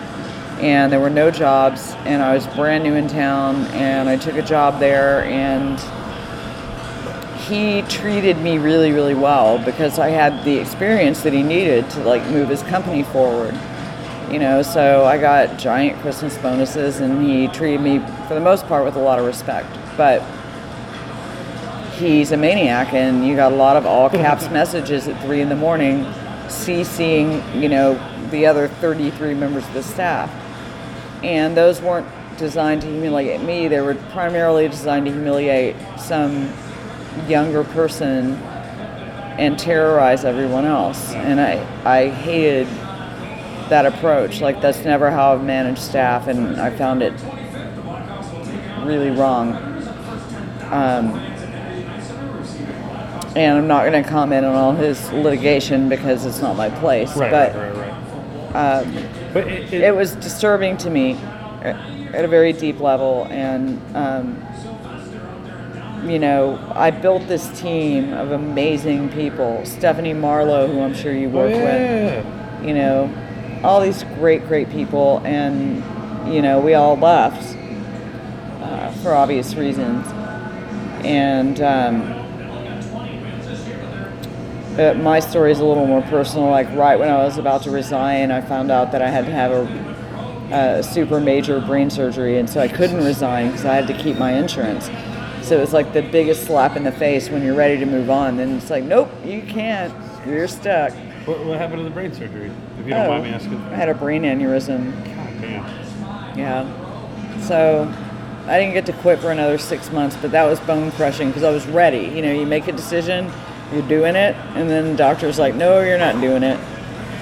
[0.59, 4.35] and there were no jobs, and I was brand new in town, and I took
[4.35, 5.79] a job there, and
[7.47, 12.01] he treated me really, really well because I had the experience that he needed to
[12.01, 13.57] like move his company forward.
[14.29, 18.67] You know, so I got giant Christmas bonuses and he treated me for the most
[18.67, 19.69] part with a lot of respect.
[19.95, 20.21] But
[21.93, 25.47] he's a maniac and you got a lot of all caps messages at three in
[25.47, 26.03] the morning
[26.47, 27.93] CCing, you know,
[28.29, 30.29] the other 33 members of the staff.
[31.23, 32.07] And those weren't
[32.37, 36.51] designed to humiliate me, they were primarily designed to humiliate some
[37.27, 38.33] younger person
[39.37, 41.13] and terrorize everyone else.
[41.13, 41.53] And I,
[41.83, 42.67] I hated
[43.69, 44.41] that approach.
[44.41, 47.13] Like that's never how I've managed staff, and I found it
[48.85, 49.53] really wrong.
[50.71, 51.19] Um,
[53.35, 57.15] and I'm not going to comment on all his litigation because it's not my place.
[57.15, 57.93] Right, but right, right,
[58.53, 59.16] right.
[59.43, 64.41] But it, it, it was disturbing to me at a very deep level and um,
[66.09, 69.65] you know i built this team of amazing people.
[69.65, 72.65] Stephanie marlowe who i'm sure you Oh, work with.
[72.67, 73.11] you know
[73.63, 75.83] all these great great people and
[76.33, 77.55] you know we all left
[78.61, 80.05] uh, for obvious reasons.
[81.05, 82.01] And um,
[84.79, 86.49] uh, my story is a little more personal.
[86.49, 89.31] Like right when I was about to resign, I found out that I had to
[89.31, 93.87] have a, a super major brain surgery, and so I couldn't resign because I had
[93.87, 94.89] to keep my insurance.
[95.47, 98.09] So it was like the biggest slap in the face when you're ready to move
[98.09, 98.37] on.
[98.37, 99.93] Then it's like, nope, you can't.
[100.27, 100.91] You're stuck.
[101.25, 102.51] What, what happened to the brain surgery?
[102.79, 103.57] If you don't Oh, mind me asking.
[103.65, 104.91] I had a brain aneurysm.
[105.05, 106.37] God damn.
[106.37, 107.39] Yeah.
[107.41, 107.93] So
[108.45, 111.43] I didn't get to quit for another six months, but that was bone crushing because
[111.43, 112.07] I was ready.
[112.13, 113.31] You know, you make a decision,
[113.73, 116.57] you're doing it, and then the doctor's like, no, you're not doing it.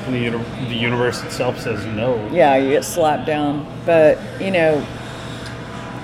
[0.06, 2.28] And the, uni- the universe itself says no.
[2.32, 3.66] Yeah, you get slapped down.
[3.86, 4.86] But, you know,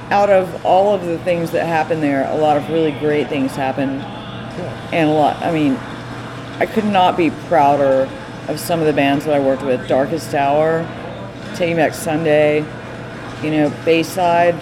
[0.10, 3.52] out of all of the things that happened there, a lot of really great things
[3.56, 4.02] happened.
[4.92, 5.76] And a lot, I mean,
[6.60, 8.10] I could not be prouder
[8.48, 9.88] of some of the bands that I worked with.
[9.88, 10.84] Darkest Hour,
[11.56, 12.66] Taking Back Sunday,
[13.44, 14.56] you know, Bayside,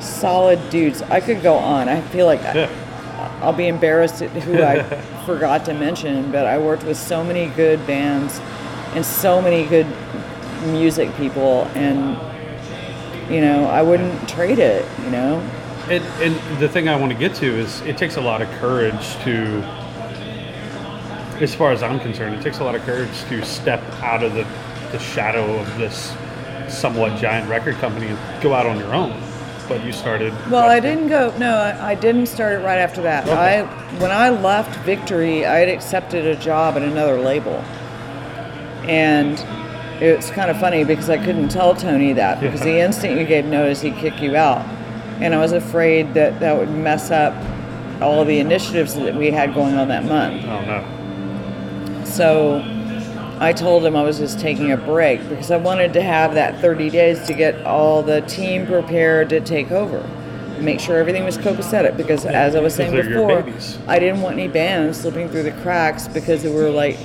[0.00, 1.00] solid dudes.
[1.02, 1.88] I could go on.
[1.88, 2.68] I feel like Yeah.
[3.44, 4.82] I'll be embarrassed at who I
[5.26, 8.40] forgot to mention, but I worked with so many good bands
[8.94, 9.86] and so many good
[10.66, 12.16] music people, and
[13.32, 14.86] you know, I wouldn't trade it.
[15.02, 15.50] You know,
[15.90, 18.48] And, and the thing I want to get to is it takes a lot of
[18.52, 19.62] courage to,
[21.42, 24.32] as far as I'm concerned, it takes a lot of courage to step out of
[24.32, 24.46] the,
[24.92, 26.14] the shadow of this
[26.68, 29.12] somewhat giant record company and go out on your own.
[29.68, 30.32] But you started.
[30.50, 31.34] Well, I didn't go.
[31.38, 33.24] No, I, I didn't start it right after that.
[33.24, 33.60] Okay.
[33.60, 33.62] I
[33.98, 37.56] when I left Victory, I had accepted a job at another label,
[38.86, 39.38] and
[40.02, 43.46] it's kind of funny because I couldn't tell Tony that because the instant you gave
[43.46, 44.66] notice, he'd kick you out,
[45.20, 47.34] and I was afraid that that would mess up
[48.02, 50.44] all the initiatives that we had going on that month.
[50.44, 52.04] Oh no.
[52.04, 52.60] So
[53.44, 56.62] I told him I was just taking a break because I wanted to have that
[56.62, 60.02] 30 days to get all the team prepared to take over.
[60.60, 63.82] Make sure everything was copacetic because, as I was saying because they're your before.
[63.86, 66.96] I didn't want any bands slipping through the cracks because there were like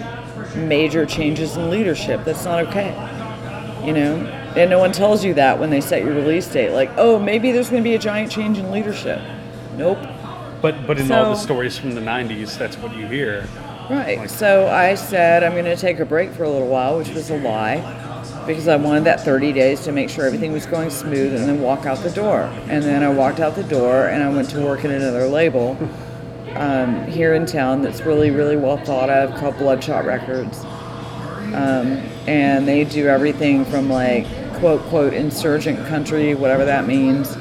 [0.56, 2.24] major changes in leadership.
[2.24, 2.92] That's not okay.
[3.86, 4.16] You know?
[4.56, 6.72] And no one tells you that when they set your release date.
[6.72, 9.22] Like, oh, maybe there's going to be a giant change in leadership.
[9.76, 10.00] Nope.
[10.62, 13.48] But but in all the stories from the '90s, that's what you hear.
[13.90, 14.30] Right.
[14.30, 17.32] So I said I'm going to take a break for a little while, which was
[17.32, 17.78] a lie,
[18.46, 21.62] because I wanted that 30 days to make sure everything was going smooth and then
[21.62, 22.44] walk out the door.
[22.68, 25.76] And then I walked out the door and I went to work at another label
[26.56, 30.64] um, here in town that's really, really well thought of called Bloodshot Records.
[31.54, 34.28] Um, and they do everything from like
[34.60, 37.36] quote, quote, insurgent country, whatever that means,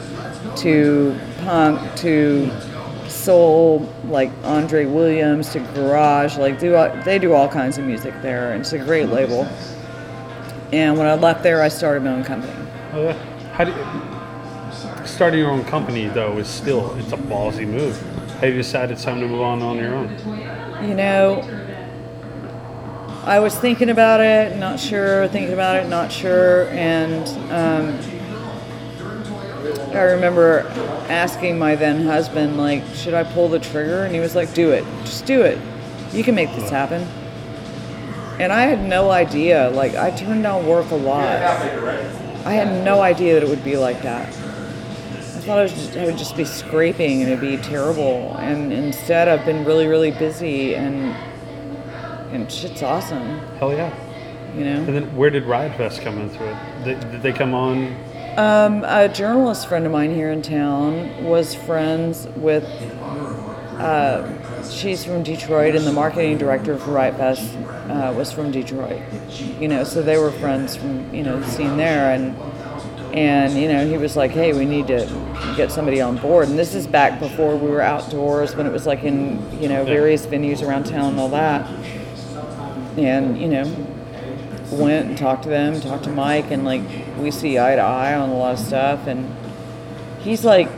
[0.57, 2.51] to punk, to
[3.29, 8.15] soul like Andre Williams to garage like do all, they do all kinds of music
[8.23, 9.47] there and it's a great label
[10.73, 12.55] and when I left there I started my own company
[12.95, 13.13] Oh, yeah.
[13.53, 18.01] How do starting your own company though is still it's a ballsy move.
[18.41, 20.09] Have you decided it's time to move on on your own?
[20.89, 21.43] you know
[23.25, 28.18] I was thinking about it not sure thinking about it not sure and um,
[29.93, 30.61] I remember
[31.09, 34.71] asking my then husband like should I pull the trigger and he was like do
[34.71, 35.59] it just do it
[36.13, 37.03] you can make this happen
[38.39, 41.43] and I had no idea like I turned down work a lot
[42.49, 44.27] I had no idea that it would be like that.
[44.27, 48.35] I thought I, was just, I would just be scraping and it'd be terrible.
[48.39, 51.15] And instead, I've been really, really busy and
[52.33, 53.39] and shit's awesome.
[53.59, 53.95] Hell yeah.
[54.55, 54.77] You know.
[54.77, 56.85] And then where did Riot Fest come into it?
[56.85, 57.95] Did, did they come on?
[58.39, 62.63] Um, a journalist friend of mine here in town was friends with.
[63.81, 69.03] Uh, she's from Detroit, and the marketing director for Riot Fest uh, was from Detroit.
[69.59, 72.37] You know, so they were friends from you know the scene there, and
[73.13, 75.07] and you know he was like, hey, we need to
[75.57, 76.49] get somebody on board.
[76.49, 79.85] And this is back before we were outdoors, when it was like in you know
[79.85, 81.69] various venues around town and all that.
[82.97, 83.65] And you know,
[84.71, 86.83] went and talked to them, talked to Mike, and like
[87.19, 89.07] we see eye to eye on a lot of stuff.
[89.07, 89.35] And
[90.21, 90.69] he's like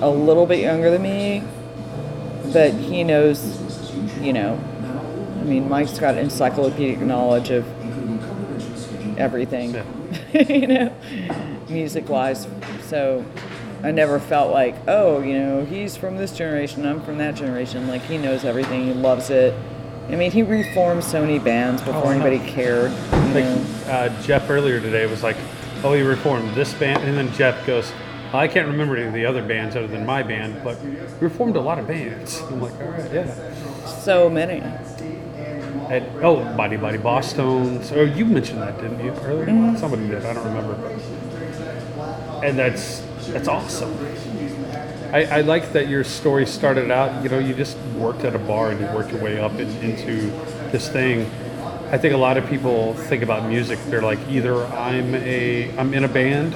[0.00, 1.42] a little bit younger than me,
[2.52, 4.60] but he knows, you know.
[5.40, 7.66] I mean, Mike's got encyclopedic knowledge of
[9.18, 9.74] everything,
[10.32, 10.94] you know,
[11.68, 12.46] music wise.
[12.82, 13.24] So
[13.82, 17.88] I never felt like, oh, you know, he's from this generation, I'm from that generation.
[17.88, 19.54] Like, he knows everything, he loves it.
[20.08, 22.90] I mean, he reformed so many bands before Oh, anybody cared.
[23.34, 23.44] Like
[23.86, 25.36] uh, Jeff earlier today was like,
[25.84, 27.90] oh, he reformed this band, and then Jeff goes,
[28.32, 30.96] "Well, I can't remember any of the other bands other than my band, but he
[31.20, 32.40] reformed a lot of bands.
[32.42, 33.54] I'm like, all right, yeah.
[33.86, 34.60] So many.
[35.88, 37.92] And, oh, Mighty Mighty Bosstones.
[37.96, 39.46] Oh, you mentioned that, didn't you earlier?
[39.46, 39.76] Mm-hmm.
[39.76, 40.24] Somebody did.
[40.24, 40.74] I don't remember.
[42.44, 43.92] And that's that's awesome.
[45.12, 47.22] I, I like that your story started out.
[47.22, 49.68] You know, you just worked at a bar and you worked your way up in,
[49.82, 50.30] into
[50.70, 51.30] this thing.
[51.90, 53.78] I think a lot of people think about music.
[53.86, 56.54] They're like, either I'm a I'm in a band,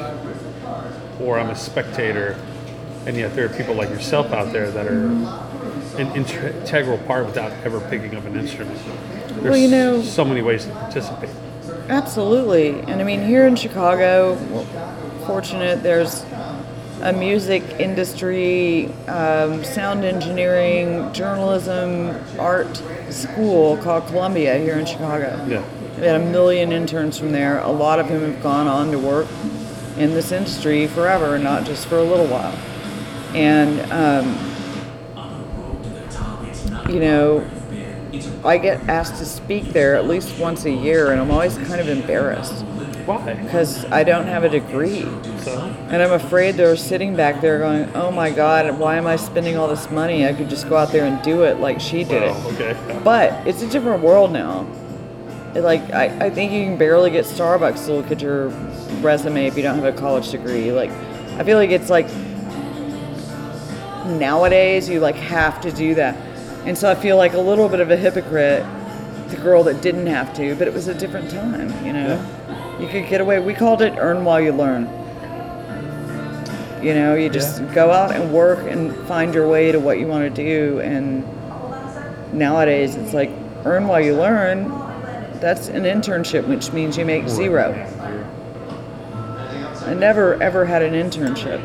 [1.20, 2.34] or I'm a spectator,
[3.04, 5.06] and yet there are people like yourself out there that are
[6.00, 8.78] an integral part without ever picking up an instrument.
[9.28, 11.30] There's Well, you know- so many ways to participate.
[11.88, 12.80] Absolutely.
[12.80, 14.36] And I mean, here in Chicago,
[15.26, 16.24] fortunate, there's
[17.02, 25.44] a music industry, um, sound engineering, journalism, art school called Columbia here in Chicago.
[25.48, 25.64] Yeah.
[25.96, 27.60] We had a million interns from there.
[27.60, 29.26] A lot of whom have gone on to work
[29.96, 32.56] in this industry forever, not just for a little while.
[33.34, 34.36] And, um,
[36.90, 37.46] you know,
[38.44, 41.80] I get asked to speak there at least once a year, and I'm always kind
[41.80, 42.64] of embarrassed
[43.06, 43.34] Why?
[43.34, 45.02] because I don't have a degree.
[45.42, 49.14] So And I'm afraid they're sitting back there going, oh my God, why am I
[49.16, 50.26] spending all this money?
[50.26, 52.32] I could just go out there and do it like she did it.
[52.34, 53.00] oh, okay.
[53.04, 54.66] But it's a different world now.
[55.54, 58.48] It, like I, I think you can barely get Starbucks to look at your
[59.00, 60.72] resume if you don't have a college degree.
[60.72, 60.90] Like
[61.38, 62.08] I feel like it's like
[64.06, 66.16] nowadays you like have to do that.
[66.66, 68.66] And so I feel like a little bit of a hypocrite,
[69.28, 72.16] the girl that didn't have to, but it was a different time, you know.
[72.78, 73.40] You could get away.
[73.40, 74.84] We called it earn while you learn.
[76.82, 80.06] You know, you just go out and work and find your way to what you
[80.06, 80.80] want to do.
[80.80, 81.24] And
[82.32, 83.30] nowadays, it's like
[83.64, 84.68] earn while you learn.
[85.40, 87.72] That's an internship, which means you make zero.
[89.86, 91.60] I never ever had an internship.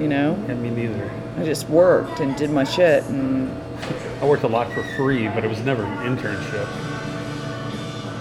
[0.00, 1.10] You know, Yeah, me neither.
[1.36, 3.50] I just worked and did my shit, and
[4.22, 6.89] I worked a lot for free, but it was never an internship.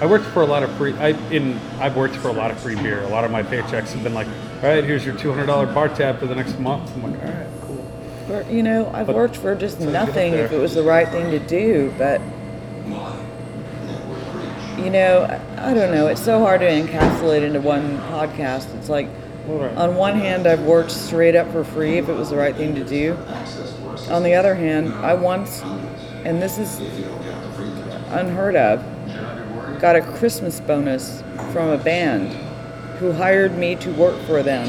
[0.01, 0.93] I worked for a lot of free.
[0.93, 3.01] I in I've worked for a lot of free beer.
[3.03, 5.65] A lot of my paychecks have been like, all right, here's your two hundred dollar
[5.65, 6.89] bar tab for the next month.
[6.95, 8.35] I'm like, all right, cool.
[8.35, 10.57] or, you know, I've But- worked for just So you get up nothing if it
[10.59, 12.21] was the right thing to do, but
[14.77, 15.25] you know,
[15.57, 16.07] I, don't know.
[16.07, 18.73] It's so hard to encapsulate into one podcast.
[18.77, 19.09] It's like,
[19.45, 19.75] right.
[19.75, 22.75] on one hand, I've worked straight up for free if it was the right thing
[22.75, 23.17] to do.
[24.09, 25.61] On the other hand, I once,
[26.23, 26.79] and this is
[28.11, 28.81] unheard of,
[29.79, 31.23] got a Christmas bonus
[31.53, 32.33] from a band
[32.97, 34.67] who hired me to work for them,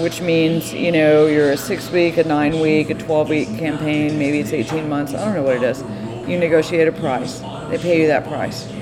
[0.00, 4.18] which means, you know, you're a six week, a nine week, a 12 week campaign,
[4.18, 5.82] maybe it's 18 months, I don't know what it is.
[6.26, 8.72] You negotiate a price, they pay you that price.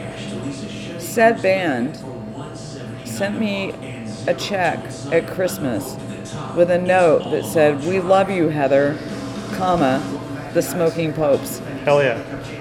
[0.99, 1.99] Said band
[3.05, 3.73] sent me
[4.29, 4.79] a check
[5.11, 5.97] at Christmas
[6.57, 8.97] with a note that said, "We love you, Heather,
[9.55, 10.01] comma,
[10.55, 12.19] the Smoking Popes," Hell yeah.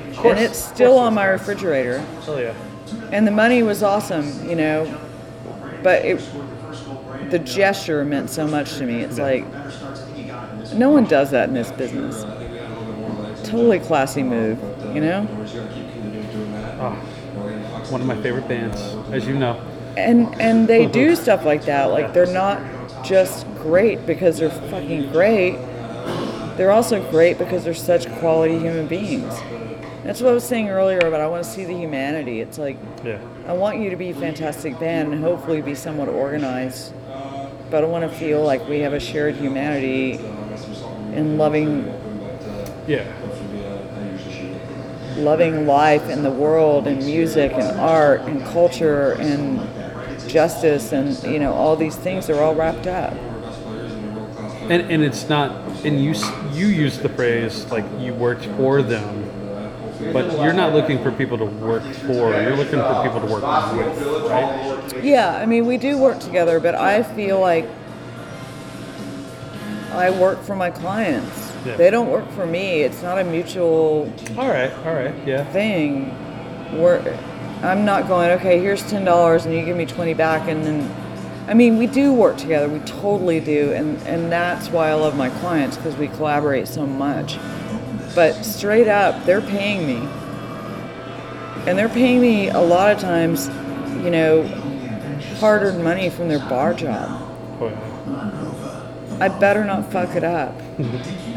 [0.10, 2.00] Of course, and it's still on my refrigerator.
[2.26, 2.54] Hell yeah.
[3.12, 4.98] And the money was awesome, you know,
[5.84, 6.22] but it,
[7.32, 9.02] the gesture meant so much to me.
[9.02, 9.46] It's like
[10.74, 12.24] no one does that in this business.
[13.48, 14.60] Totally classy move,
[14.94, 15.28] you know.
[16.80, 16.96] Ah,
[17.90, 18.80] one of my favorite bands,
[19.12, 19.62] as you know.
[19.98, 22.62] and and they do stuff like that like they're not
[23.04, 25.58] just great because they're fucking great
[26.62, 29.34] they're also great because they're such quality human beings
[30.04, 32.78] that's what i was saying earlier about i want to see the humanity it's like
[33.04, 33.18] Yeah.
[33.48, 36.94] i want you to be a fantastic band and hopefully be somewhat organized
[37.72, 40.20] but i want to feel like we have a shared humanity
[41.14, 41.92] in loving
[42.86, 43.06] Yeah.
[45.18, 49.60] loving life and the world and music and art and culture and
[50.30, 53.14] justice and you know all these things are all wrapped up
[54.70, 55.50] And and it's not.
[55.84, 56.14] And you
[56.54, 59.26] you use the phrase like you worked for them,
[60.14, 62.32] but you're not looking for people to work for.
[62.40, 65.04] You're looking for people to work with, right?
[65.04, 67.66] yeah i mean we do work together but i feel like
[69.94, 71.76] i work for my clients Yeah.
[71.78, 74.72] they don't work for me it's not a mutual All right.
[74.86, 75.16] All right.
[75.26, 75.44] Yeah.
[75.52, 76.10] thing
[76.80, 77.00] we're
[77.64, 80.82] i'm not going okay here's $10 and you give me 20 back and then
[81.48, 85.16] i mean we do work together we totally do and and that's why i love
[85.18, 87.38] my clients because we collaborate so much
[88.16, 90.08] but straight up they're paying me
[91.68, 93.48] and they're paying me a lot of times
[94.04, 94.44] you know
[95.40, 97.28] hard-earned money from their bar job
[97.60, 99.18] Oh, yeah.
[99.20, 100.54] i better not fuck it up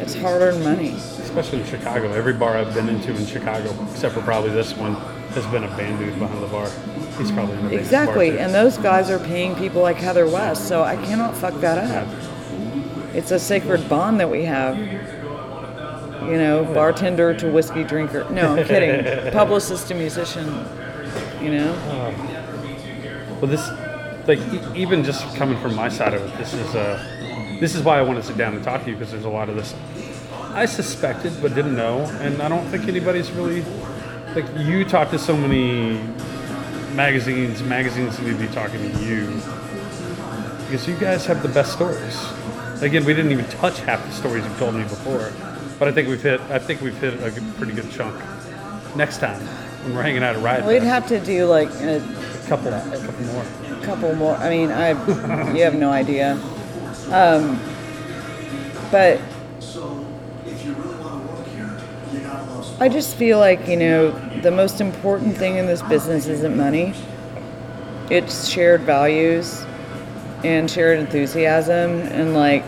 [0.01, 0.95] it's hard-earned money
[1.35, 2.13] Especially in Chicago.
[2.13, 4.95] Every bar I've been into in Chicago, except for probably this one,
[5.35, 6.69] has been a band dude behind the bar.
[7.19, 10.83] He's probably in the Exactly, and those guys are paying people like Heather West, so
[10.83, 12.09] I cannot fuck that up.
[13.15, 14.77] It's a sacred bond that we have.
[14.79, 18.29] You know, bartender to whiskey drinker.
[18.31, 19.33] No, I'm kidding.
[19.33, 20.47] Publicist to musician.
[21.41, 21.73] You know,
[23.41, 23.69] Well, this,
[24.27, 27.83] like, e- even just coming from my side of it, this is uh, This is
[27.83, 29.57] why I want to sit down and talk to you because there's a lot of
[29.57, 29.75] this
[30.55, 33.65] I suspected but didn't know, and I don't think anybody's really
[34.35, 36.01] like you talk to so many
[36.95, 37.63] magazines.
[37.63, 39.27] Magazines need to be talking to you
[40.65, 42.19] because you guys have the best stories.
[42.83, 45.33] Again, we didn't even touch half the stories you've told me before,
[45.79, 46.41] but I think we've hit.
[46.43, 48.15] I think we've hit a pretty good chunk.
[48.97, 49.41] Next time
[49.85, 52.81] when we're hanging out at Riot, We'd have to do like a a couple, a
[53.07, 53.45] couple more.
[53.71, 54.37] A couple more.
[54.37, 54.91] I mean, I
[55.53, 56.35] you have no idea.
[57.11, 57.61] Um,
[58.91, 59.21] but
[62.81, 64.11] I just feel like you know
[64.41, 66.93] the most important thing in this business isn't money.
[68.11, 69.65] It's shared values
[70.43, 72.65] and shared enthusiasm and like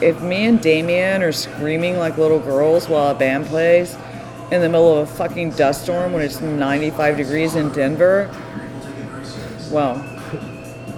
[0.00, 3.96] if me and Damien are screaming like little girls while a band plays
[4.50, 8.30] in the middle of a fucking dust storm when it's 95 degrees in Denver,
[9.70, 9.96] well,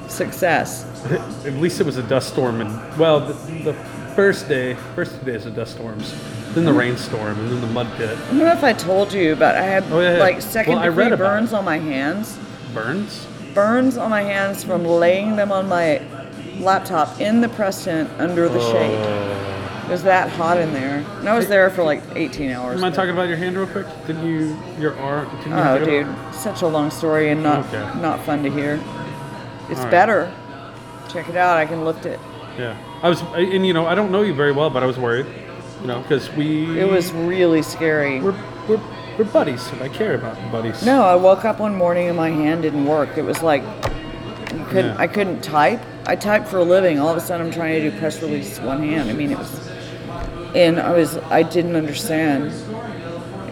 [0.09, 0.85] success.
[1.47, 3.33] At least it was a dust storm, and well, the,
[3.65, 3.75] the
[4.15, 6.15] first day, first two days of dust storms,
[6.55, 8.11] then the rainstorm, and then the mud pit.
[8.17, 10.19] I don't know if I told you, but I had Oh, yeah, yeah.
[10.19, 12.39] like second Well, degree burns on my hands.
[12.75, 13.27] Burns.
[13.55, 16.01] Burns on my hands from laying them on my
[16.59, 18.73] laptop in the press tent under the oh.
[18.73, 18.97] shade.
[18.99, 19.87] Oh.
[19.87, 21.05] It was that hot in there.
[21.19, 22.79] And I was there for like 18 hours.
[22.79, 23.87] Am I talking about your hand real quick?
[24.07, 25.27] Didn't you, your arm?
[25.45, 28.01] You Oh, have to go- dude, such a long story and not Okay.
[28.01, 28.79] not fun to hear.
[29.69, 29.91] It's right.
[29.91, 30.31] better.
[31.13, 31.57] Check it out.
[31.59, 32.21] I can lift it.
[32.57, 34.97] Yeah, I was, and you know, I don't know you very well, but I was
[34.99, 35.27] worried,
[35.81, 36.79] you know, because we.
[36.79, 38.21] It was really scary.
[38.21, 38.81] We're, we're,
[39.19, 40.85] we're buddies, and I care about buddies.
[40.85, 43.17] No, I woke up one morning and my hand didn't work.
[43.17, 43.63] It was like
[44.71, 44.95] couldn't.
[44.95, 45.01] Yeah.
[45.01, 45.81] I couldn't type.
[46.07, 46.99] I type for a living.
[46.99, 49.11] All of a sudden, I'm trying to do press release one hand.
[49.11, 49.69] I mean, it was,
[50.55, 51.17] and I was.
[51.17, 52.53] I didn't understand.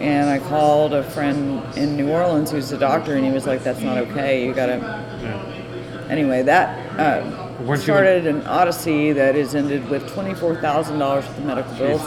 [0.01, 3.63] And I called a friend in New Orleans who's a doctor, and he was like,
[3.63, 4.45] "That's not okay.
[4.45, 6.05] You gotta." Yeah.
[6.09, 11.37] Anyway, that uh, Weren't started an odyssey that has ended with twenty-four thousand dollars worth
[11.37, 12.01] of medical bills.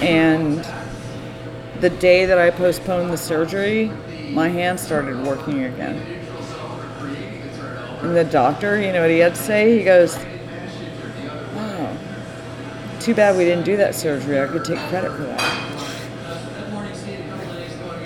[0.00, 0.66] And
[1.80, 3.90] the day that I postponed the surgery,
[4.30, 5.96] my hand started working again.
[8.02, 9.78] And the doctor, you know what he had to say?
[9.78, 10.16] He goes,
[11.54, 11.96] Wow,
[13.00, 14.40] too bad we didn't do that surgery.
[14.40, 15.40] I could take credit for that.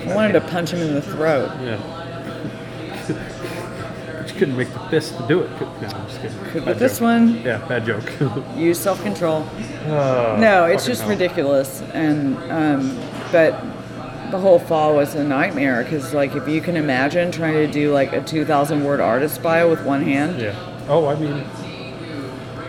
[0.09, 1.51] I wanted to punch him in the throat.
[1.61, 1.98] Yeah.
[4.39, 5.51] But couldn't make the fist to do it.
[5.59, 6.39] Could, no, I'm just kidding.
[6.45, 7.03] Could Bad with this joke.
[7.03, 8.05] one, Yeah, bad joke.
[8.57, 9.47] use self control.
[9.87, 11.11] Oh, No, it's just hell.
[11.11, 11.83] ridiculous.
[11.93, 12.99] And, um,
[13.33, 13.61] but
[14.31, 17.93] the whole fall was a nightmare because, like, if you can imagine trying to do
[17.93, 20.41] like a 2,000 word artist bio with one hand.
[20.41, 20.55] Yeah.
[20.89, 21.45] Oh, I mean.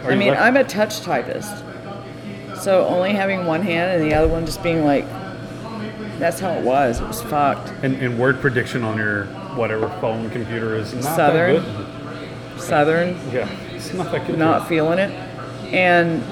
[0.06, 1.52] I mean, left- I'm a touch typist.
[2.62, 5.06] So only having one hand and the other one just being like,
[6.18, 7.00] that's how it was.
[7.00, 7.72] It was fucked.
[7.84, 9.26] And, and word prediction on your
[9.56, 11.56] whatever phone computer is not Southern.
[11.56, 11.76] that
[12.56, 12.62] good.
[12.62, 14.38] Southern, Yeah, it's not that good.
[14.38, 15.12] not feeling it.
[15.74, 16.24] And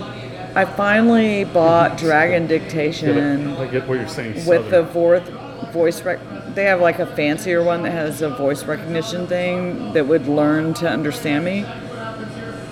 [0.57, 3.55] I finally bought Dragon Dictation.
[3.57, 4.45] I get what you're saying.
[4.45, 5.27] with the fourth
[5.71, 6.19] voice rec
[6.55, 10.73] they have like a fancier one that has a voice recognition thing that would learn
[10.73, 11.65] to understand me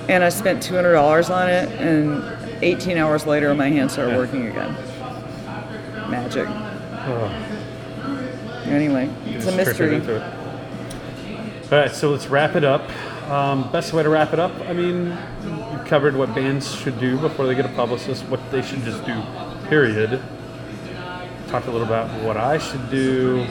[0.08, 2.24] and i spent $200 on it and
[2.64, 4.18] 18 hours later my hands started Yeah.
[4.18, 4.76] working again
[6.10, 7.32] magic Oh,
[8.66, 10.35] anyway you it's a just tricked her mystery it.
[11.72, 12.88] All right, so let's wrap it up.
[13.28, 14.54] Um, best way to wrap it up.
[14.68, 18.62] I mean, you covered what bands should do before they get a publicist, what they
[18.62, 19.20] should just do.
[19.68, 20.22] Period.
[21.48, 23.48] Talked a little about what I should do.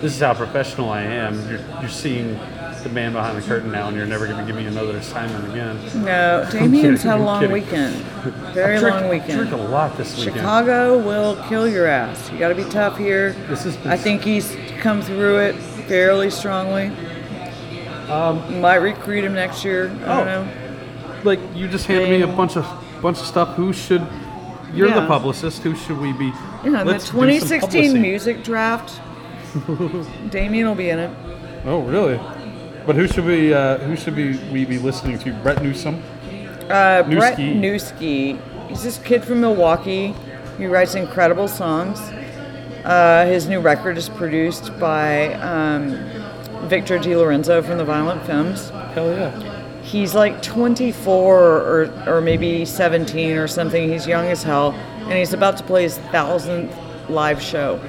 [0.00, 1.34] This is how professional I am.
[1.48, 2.40] You're, you're seeing
[2.82, 5.48] the man behind the curtain now, and you're never going to give me another assignment
[5.52, 6.04] again.
[6.04, 7.52] no damien's had a long kidding.
[7.54, 7.94] weekend
[8.52, 10.38] very I long I weekend drink a lot this weekend.
[10.38, 14.22] chicago will kill your ass you got to be tough here This been I think
[14.22, 15.54] he's come through it
[15.86, 16.90] fairly strongly.
[18.10, 19.90] Um, might recruit him next year.
[20.04, 20.16] I Oh.
[20.24, 20.48] don't know.
[21.24, 22.66] like you just handed me a bunch of
[23.00, 23.54] bunch of stuff.
[23.54, 24.02] Who should?
[24.74, 25.06] You're the Yeah.
[25.06, 25.62] publicist.
[25.62, 26.32] Who should we be?
[26.64, 27.98] Yeah, the Let's do some 2016 publicity.
[28.00, 29.00] music draft.
[30.30, 31.10] Damien will be in it.
[31.66, 32.18] Oh, really?
[32.86, 33.52] But who should we?
[33.54, 35.32] Uh, who should we we be listening to?
[35.34, 36.02] Brett Newsom.
[36.68, 37.60] Uh, Brett Newski.
[37.60, 38.38] Newski.
[38.68, 40.14] He's this kid from Milwaukee.
[40.58, 42.00] He writes incredible songs.
[42.84, 45.92] Uh, his new record is produced by um,
[46.68, 48.70] Victor DeLorenzo from the Violent Femmes.
[48.70, 49.82] Hell yeah.
[49.82, 53.88] He's like 24 or, or maybe 17 or something.
[53.90, 56.74] He's young as hell, and he's about to play his thousandth
[57.08, 57.80] live show.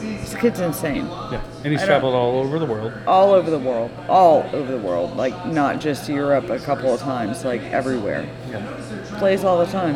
[0.00, 1.06] This kid's insane.
[1.06, 1.42] Yeah.
[1.64, 2.92] And he's traveled all over the world.
[3.06, 5.16] All over the world, all over the world.
[5.16, 8.28] Like not just Europe a couple of times, like everywhere.
[8.50, 9.18] Yeah.
[9.18, 9.94] Plays all the time.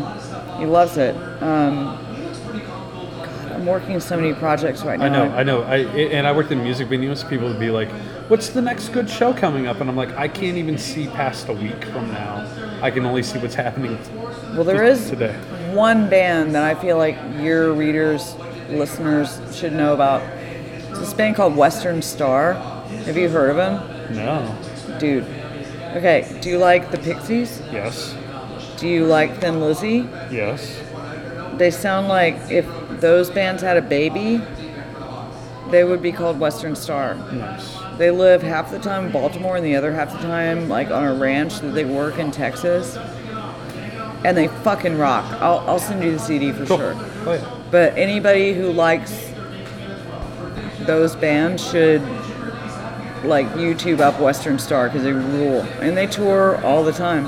[0.59, 1.15] He loves it.
[1.43, 1.99] Um,
[3.53, 5.07] I'm working so many projects right now.
[5.07, 5.63] I know, I know.
[5.63, 7.29] I and I worked in music venues.
[7.29, 7.89] People would be like,
[8.29, 11.49] "What's the next good show coming up?" And I'm like, "I can't even see past
[11.49, 12.47] a week from now.
[12.83, 13.99] I can only see what's happening
[14.55, 15.35] Well, there is today.
[15.73, 18.35] one band that I feel like your readers,
[18.71, 20.23] listeners should know about.
[20.91, 22.55] It's this band called Western Star.
[23.07, 23.81] Have you heard of them?
[24.15, 24.55] No.
[24.99, 25.25] Dude.
[25.97, 27.63] Okay, do you like the Pixies?
[27.73, 28.15] Yes.
[28.79, 30.07] Do you like Thin Lizzy?
[30.31, 30.81] Yes.
[31.57, 32.67] They sound like if
[33.01, 34.41] those bands had a baby,
[35.71, 37.15] they would be called Western Star.
[37.33, 37.77] Nice.
[37.99, 41.05] They live half the time in Baltimore and the other half the time like on
[41.05, 42.97] a ranch that they work in Texas.
[44.25, 45.25] And they fucking rock.
[45.43, 46.79] I'll, I'll send you the CD for Cool.
[46.79, 46.95] sure.
[47.27, 47.61] Oh yeah.
[47.71, 49.31] But anybody who likes
[50.81, 52.03] those bands should
[53.25, 55.61] like YouTube up Western Star because they rule.
[55.81, 57.27] And they tour all the time.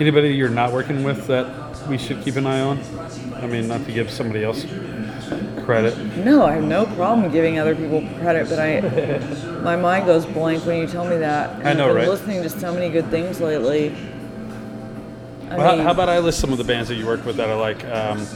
[0.00, 2.80] Anybody you're not working with that we should keep an eye on?
[3.36, 4.64] I mean, not to give somebody else
[5.64, 5.96] credit.
[6.18, 8.80] No, I have no problem giving other people credit, but I,
[9.62, 11.50] my mind goes blank when you tell me that.
[11.60, 12.08] And I know, I've been right?
[12.08, 13.94] listening to so many good things lately.
[15.50, 17.24] I Well, how, mean, how about I list some of the bands that you work
[17.24, 17.84] with that I like?
[17.84, 18.26] Um,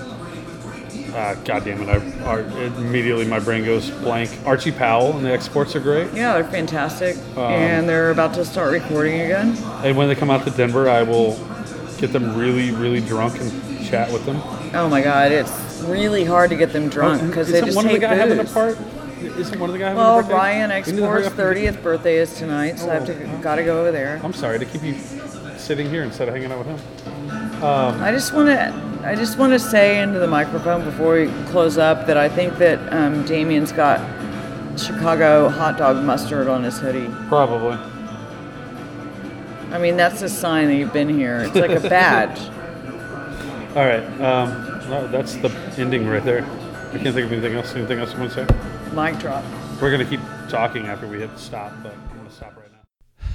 [1.15, 1.89] uh, God damn it!
[1.89, 1.97] I,
[2.27, 4.31] are, immediately my brain goes blank.
[4.45, 6.13] Archie Powell and the Exports are great.
[6.13, 9.57] yeah, they're fantastic, Um, and they're about to start recording again.
[9.83, 11.33] And when they come out to Denver, I will
[11.97, 14.37] get them really, really drunk and chat with them.
[14.75, 15.51] Oh my God, it's
[15.83, 18.39] really hard to get them drunk because they just one of hate the guy having
[18.39, 18.53] a booze.
[18.53, 18.79] part?
[19.21, 20.35] Isn't one of the guy having Well, a birthday?
[20.35, 22.95] Ryan We need to hurry Export's up and get- 30th birthday is tonight, so I
[22.95, 23.39] have to Oh.
[23.43, 24.21] gotta go over there.
[24.23, 24.95] I'm sorry to keep you
[25.57, 26.79] sitting here instead of hanging out with him.
[27.63, 28.73] I just want to,
[29.05, 32.59] I just want to say into the microphone before we close up that I think
[32.59, 34.01] that um, Damien's got
[34.79, 37.11] Chicago hot dog mustard on his hoodie.
[37.29, 37.77] Probably.
[39.73, 41.41] I mean, that's a sign that you've been here.
[41.41, 42.39] It's like a badge.
[43.79, 44.03] All right.
[44.21, 44.51] Um,
[44.91, 46.43] no, that's the ending right there.
[46.93, 47.77] I can't think of anything else.
[47.77, 48.93] Anything else you want to say?
[48.93, 49.45] Mic drop.
[49.81, 50.19] We're gonna keep
[50.49, 51.95] talking after we hit stop, but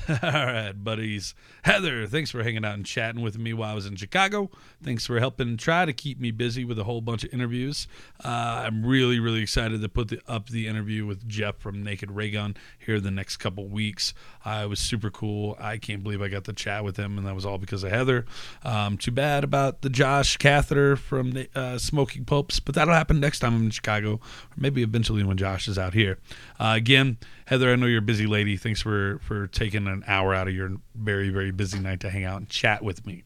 [0.09, 1.34] All right, buddies.
[1.63, 4.49] Heather, thanks for hanging out and chatting with me while I was in Chicago.
[4.84, 7.88] Thanks for helping try to keep me busy with a whole bunch of interviews.
[8.23, 12.11] Uh, I'm really, really excited to put the, up the interview with Jeff from Naked
[12.11, 14.13] Raygun here the next couple weeks.
[14.43, 15.55] Uh, it was super cool.
[15.57, 17.91] I can't believe I got to chat with him, and that was all because of
[17.91, 18.25] Heather.
[18.63, 23.39] Um, too bad about the Josh Caterer from uh, Smoking Popes, but that'll happen next
[23.39, 24.21] time I'm in Chicago, or
[24.57, 26.17] maybe eventually when Josh is out here.
[26.59, 28.57] Uh, again, Heather, I know you're a busy lady.
[28.57, 32.23] Thanks for for taking an hour out of your very very busy night to hang
[32.23, 33.23] out and chat with me.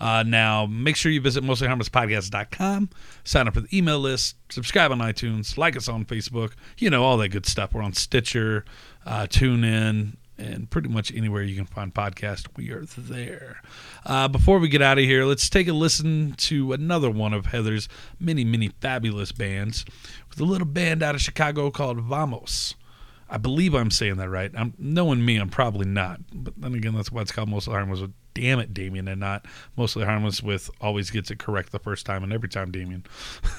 [0.00, 2.88] Uh, now, make sure you visit mostlyharmlesspodcast.com,
[3.24, 7.02] sign up for the email list, subscribe on iTunes, like us on Facebook, you know,
[7.02, 7.74] all that good stuff.
[7.74, 8.64] We're on Stitcher,
[9.04, 13.60] uh, TuneIn, and pretty much anywhere you can find podcasts, we are there.
[14.06, 17.46] Uh, before we get out of here, let's take a listen to another one of
[17.46, 17.88] Heather's
[18.20, 19.84] many, many fabulous bands
[20.30, 22.74] with a little band out of Chicago called Vamos.
[23.28, 24.50] I believe I'm saying that right.
[24.54, 26.20] I'm knowing me, I'm probably not.
[26.32, 28.00] But then again, that's why it's called mostly harmless
[28.38, 29.46] damn it, Damien, and not
[29.76, 33.04] mostly harmless with always gets it correct the first time and every time, Damien.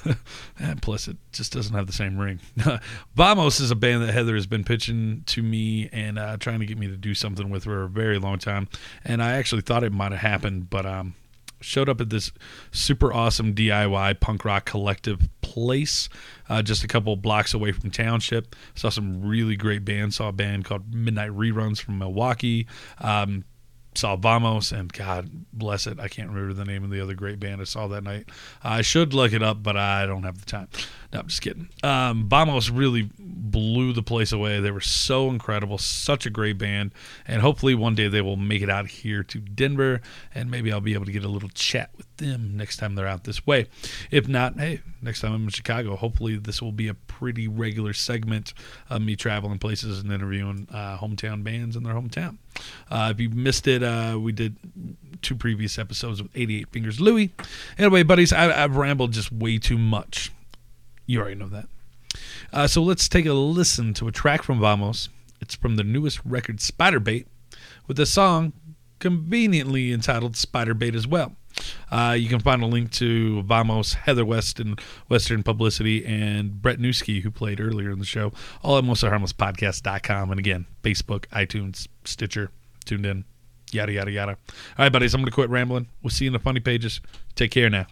[0.59, 2.39] and plus, it just doesn't have the same ring.
[3.15, 6.65] Vamos is a band that Heather has been pitching to me and uh, trying to
[6.65, 8.69] get me to do something with for a very long time.
[9.03, 11.15] And I actually thought it might have happened, but um,
[11.59, 12.31] showed up at this
[12.71, 16.07] super awesome DIY punk rock collective place
[16.47, 18.55] uh, just a couple blocks away from Township.
[18.75, 20.15] Saw some really great bands.
[20.15, 22.65] Saw a band called Midnight Reruns from Milwaukee.
[22.99, 23.43] Um,
[23.95, 27.39] saw Vamos and God bless it, I can't remember the name of the other great
[27.39, 28.29] band I saw that night.
[28.63, 30.67] I should look it up, but I don't have the time.
[31.11, 31.69] No, I'm just kidding.
[31.81, 34.59] Um, Vamos really blew the place away.
[34.59, 36.91] They were so incredible, such a great band,
[37.27, 40.01] and hopefully one day they will make it out here to Denver,
[40.35, 43.07] and maybe I'll be able to get a little chat with them next time they're
[43.07, 43.65] out this way.
[44.11, 47.93] If not, hey, next time I'm in Chicago, hopefully this will be a pretty regular
[47.93, 48.53] segment
[48.87, 52.37] of me traveling places and interviewing uh, hometown bands in their hometown.
[52.91, 54.57] Uh, if you missed it, uh, we did
[55.23, 57.31] two previous episodes with 88 Fingers Louie.
[57.79, 60.31] Anyway, buddies, I, I've rambled just way too much.
[61.09, 61.65] You already know that.
[62.53, 65.09] Uh, so let's take a listen to a track from Vamos.
[65.41, 67.25] It's from the newest record, Spider Bait,
[67.87, 68.53] with a song
[68.99, 71.35] conveniently entitled Spider Bait as well.
[71.89, 76.77] Uh, you can find a link to Vamos, Heather West, and Western Publicity, and Brett
[76.77, 78.31] Newski, who played earlier in the show,
[78.61, 80.29] all at mostlyharmlesspodcast.com.
[80.29, 82.51] And again, Facebook, iTunes, Stitcher,
[82.85, 83.23] TuneIn,
[83.71, 84.37] yada, yada, yada.
[84.77, 85.87] All right, buddies, I'm going to quit rambling.
[86.03, 87.01] We'll see you in the funny pages.
[87.33, 87.87] Take care now.